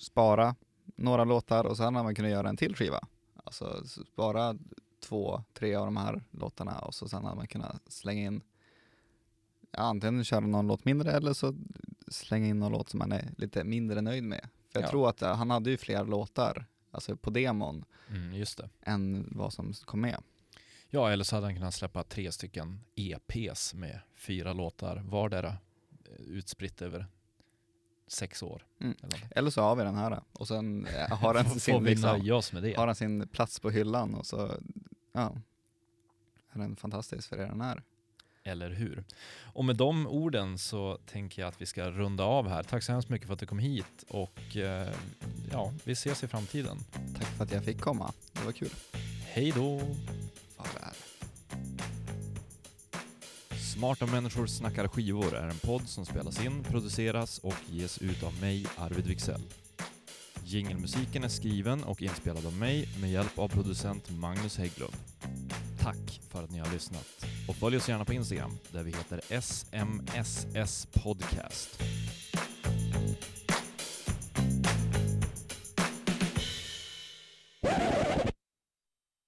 spara 0.00 0.54
några 0.96 1.24
låtar 1.24 1.64
och 1.64 1.76
sen 1.76 1.94
hade 1.94 2.04
man 2.04 2.14
kunnat 2.14 2.30
göra 2.30 2.48
en 2.48 2.56
till 2.56 2.76
skiva. 2.76 3.00
Alltså 3.44 3.84
spara 3.86 4.56
två, 5.00 5.42
tre 5.52 5.74
av 5.74 5.84
de 5.86 5.96
här 5.96 6.22
låtarna 6.30 6.78
och 6.78 6.94
så 6.94 7.08
sen 7.08 7.24
hade 7.24 7.36
man 7.36 7.46
kunnat 7.46 7.82
slänga 7.92 8.22
in 8.22 8.42
antingen 9.72 10.24
köra 10.24 10.40
någon 10.40 10.66
låt 10.66 10.84
mindre 10.84 11.12
eller 11.12 11.32
så 11.32 11.54
slänga 12.08 12.46
in 12.46 12.58
någon 12.58 12.72
låt 12.72 12.88
som 12.88 12.98
man 12.98 13.12
är 13.12 13.30
lite 13.36 13.64
mindre 13.64 14.00
nöjd 14.00 14.24
med. 14.24 14.48
För 14.72 14.80
jag 14.80 14.86
Ja. 14.86 14.90
tror 14.90 15.08
att 15.08 15.22
eh, 15.22 15.34
han 15.36 15.50
hade 15.50 15.70
ju 15.70 15.76
fler 15.76 16.04
låtar, 16.04 16.66
alltså 16.90 17.16
på 17.16 17.30
demon, 17.30 17.84
Mm, 18.08 18.44
än 18.82 19.28
vad 19.30 19.52
som 19.52 19.72
kom 19.72 20.00
med. 20.00 20.22
Ja, 20.88 21.10
eller 21.10 21.24
så 21.24 21.36
hade 21.36 21.46
han 21.46 21.54
kunnat 21.54 21.74
släppa 21.74 22.02
tre 22.04 22.32
stycken 22.32 22.80
EPs 22.94 23.74
med 23.74 24.00
fyra 24.14 24.52
låtar 24.52 24.96
vardera 24.96 25.48
eh, 25.48 26.20
utspritt 26.26 26.82
över 26.82 27.06
sex 28.12 28.42
år. 28.42 28.66
Mm. 28.80 28.96
Eller. 29.02 29.28
Eller 29.30 29.50
så 29.50 29.62
har 29.62 29.76
vi 29.76 29.82
den 29.82 29.94
här 29.94 30.20
och 30.32 30.48
sen 30.48 30.86
eh, 30.86 31.18
har 31.18 31.34
den 31.34 31.50
sin, 31.60 31.84
liksom, 31.84 32.08
har 32.76 32.86
den 32.86 32.96
sin 32.96 33.28
plats 33.28 33.60
på 33.60 33.70
hyllan 33.70 34.14
och 34.14 34.26
så 34.26 34.50
ja, 35.12 35.36
är 36.52 36.58
den 36.58 36.76
fantastisk 36.76 37.28
för 37.28 37.36
det 37.36 37.46
den 37.46 37.60
är. 37.60 37.82
Eller 38.42 38.70
hur? 38.70 39.04
Och 39.42 39.64
med 39.64 39.76
de 39.76 40.06
orden 40.06 40.58
så 40.58 40.98
tänker 41.06 41.42
jag 41.42 41.48
att 41.48 41.60
vi 41.60 41.66
ska 41.66 41.90
runda 41.90 42.24
av 42.24 42.48
här. 42.48 42.62
Tack 42.62 42.82
så 42.82 42.92
hemskt 42.92 43.08
mycket 43.08 43.26
för 43.26 43.34
att 43.34 43.40
du 43.40 43.46
kom 43.46 43.58
hit 43.58 44.04
och 44.08 44.56
eh, 44.56 44.88
ja, 45.52 45.72
vi 45.84 45.92
ses 45.92 46.24
i 46.24 46.28
framtiden. 46.28 46.78
Tack 47.18 47.26
för 47.26 47.44
att 47.44 47.52
jag 47.52 47.64
fick 47.64 47.80
komma, 47.80 48.12
det 48.32 48.44
var 48.44 48.52
kul. 48.52 48.70
Hej 49.26 49.52
då! 49.56 49.80
Smarta 53.80 54.06
människor 54.06 54.46
snackar 54.46 54.88
skivor 54.88 55.36
är 55.36 55.48
en 55.48 55.58
podd 55.58 55.88
som 55.88 56.06
spelas 56.06 56.44
in, 56.44 56.62
produceras 56.62 57.38
och 57.38 57.54
ges 57.70 57.98
ut 57.98 58.22
av 58.22 58.40
mig, 58.40 58.66
Arvid 58.78 59.06
Wiksell. 59.06 59.42
Jingelmusiken 60.44 61.24
är 61.24 61.28
skriven 61.28 61.84
och 61.84 62.02
inspelad 62.02 62.46
av 62.46 62.52
mig 62.52 62.88
med 63.00 63.10
hjälp 63.10 63.38
av 63.38 63.48
producent 63.48 64.10
Magnus 64.10 64.58
Hägglund. 64.58 64.96
Tack 65.78 66.20
för 66.28 66.44
att 66.44 66.50
ni 66.50 66.58
har 66.58 66.72
lyssnat 66.72 67.26
och 67.48 67.56
följ 67.56 67.76
oss 67.76 67.88
gärna 67.88 68.04
på 68.04 68.12
Instagram 68.12 68.58
där 68.72 68.82
vi 68.82 68.90
heter 68.90 69.40
SMSS 69.40 70.86
Podcast. 70.86 71.82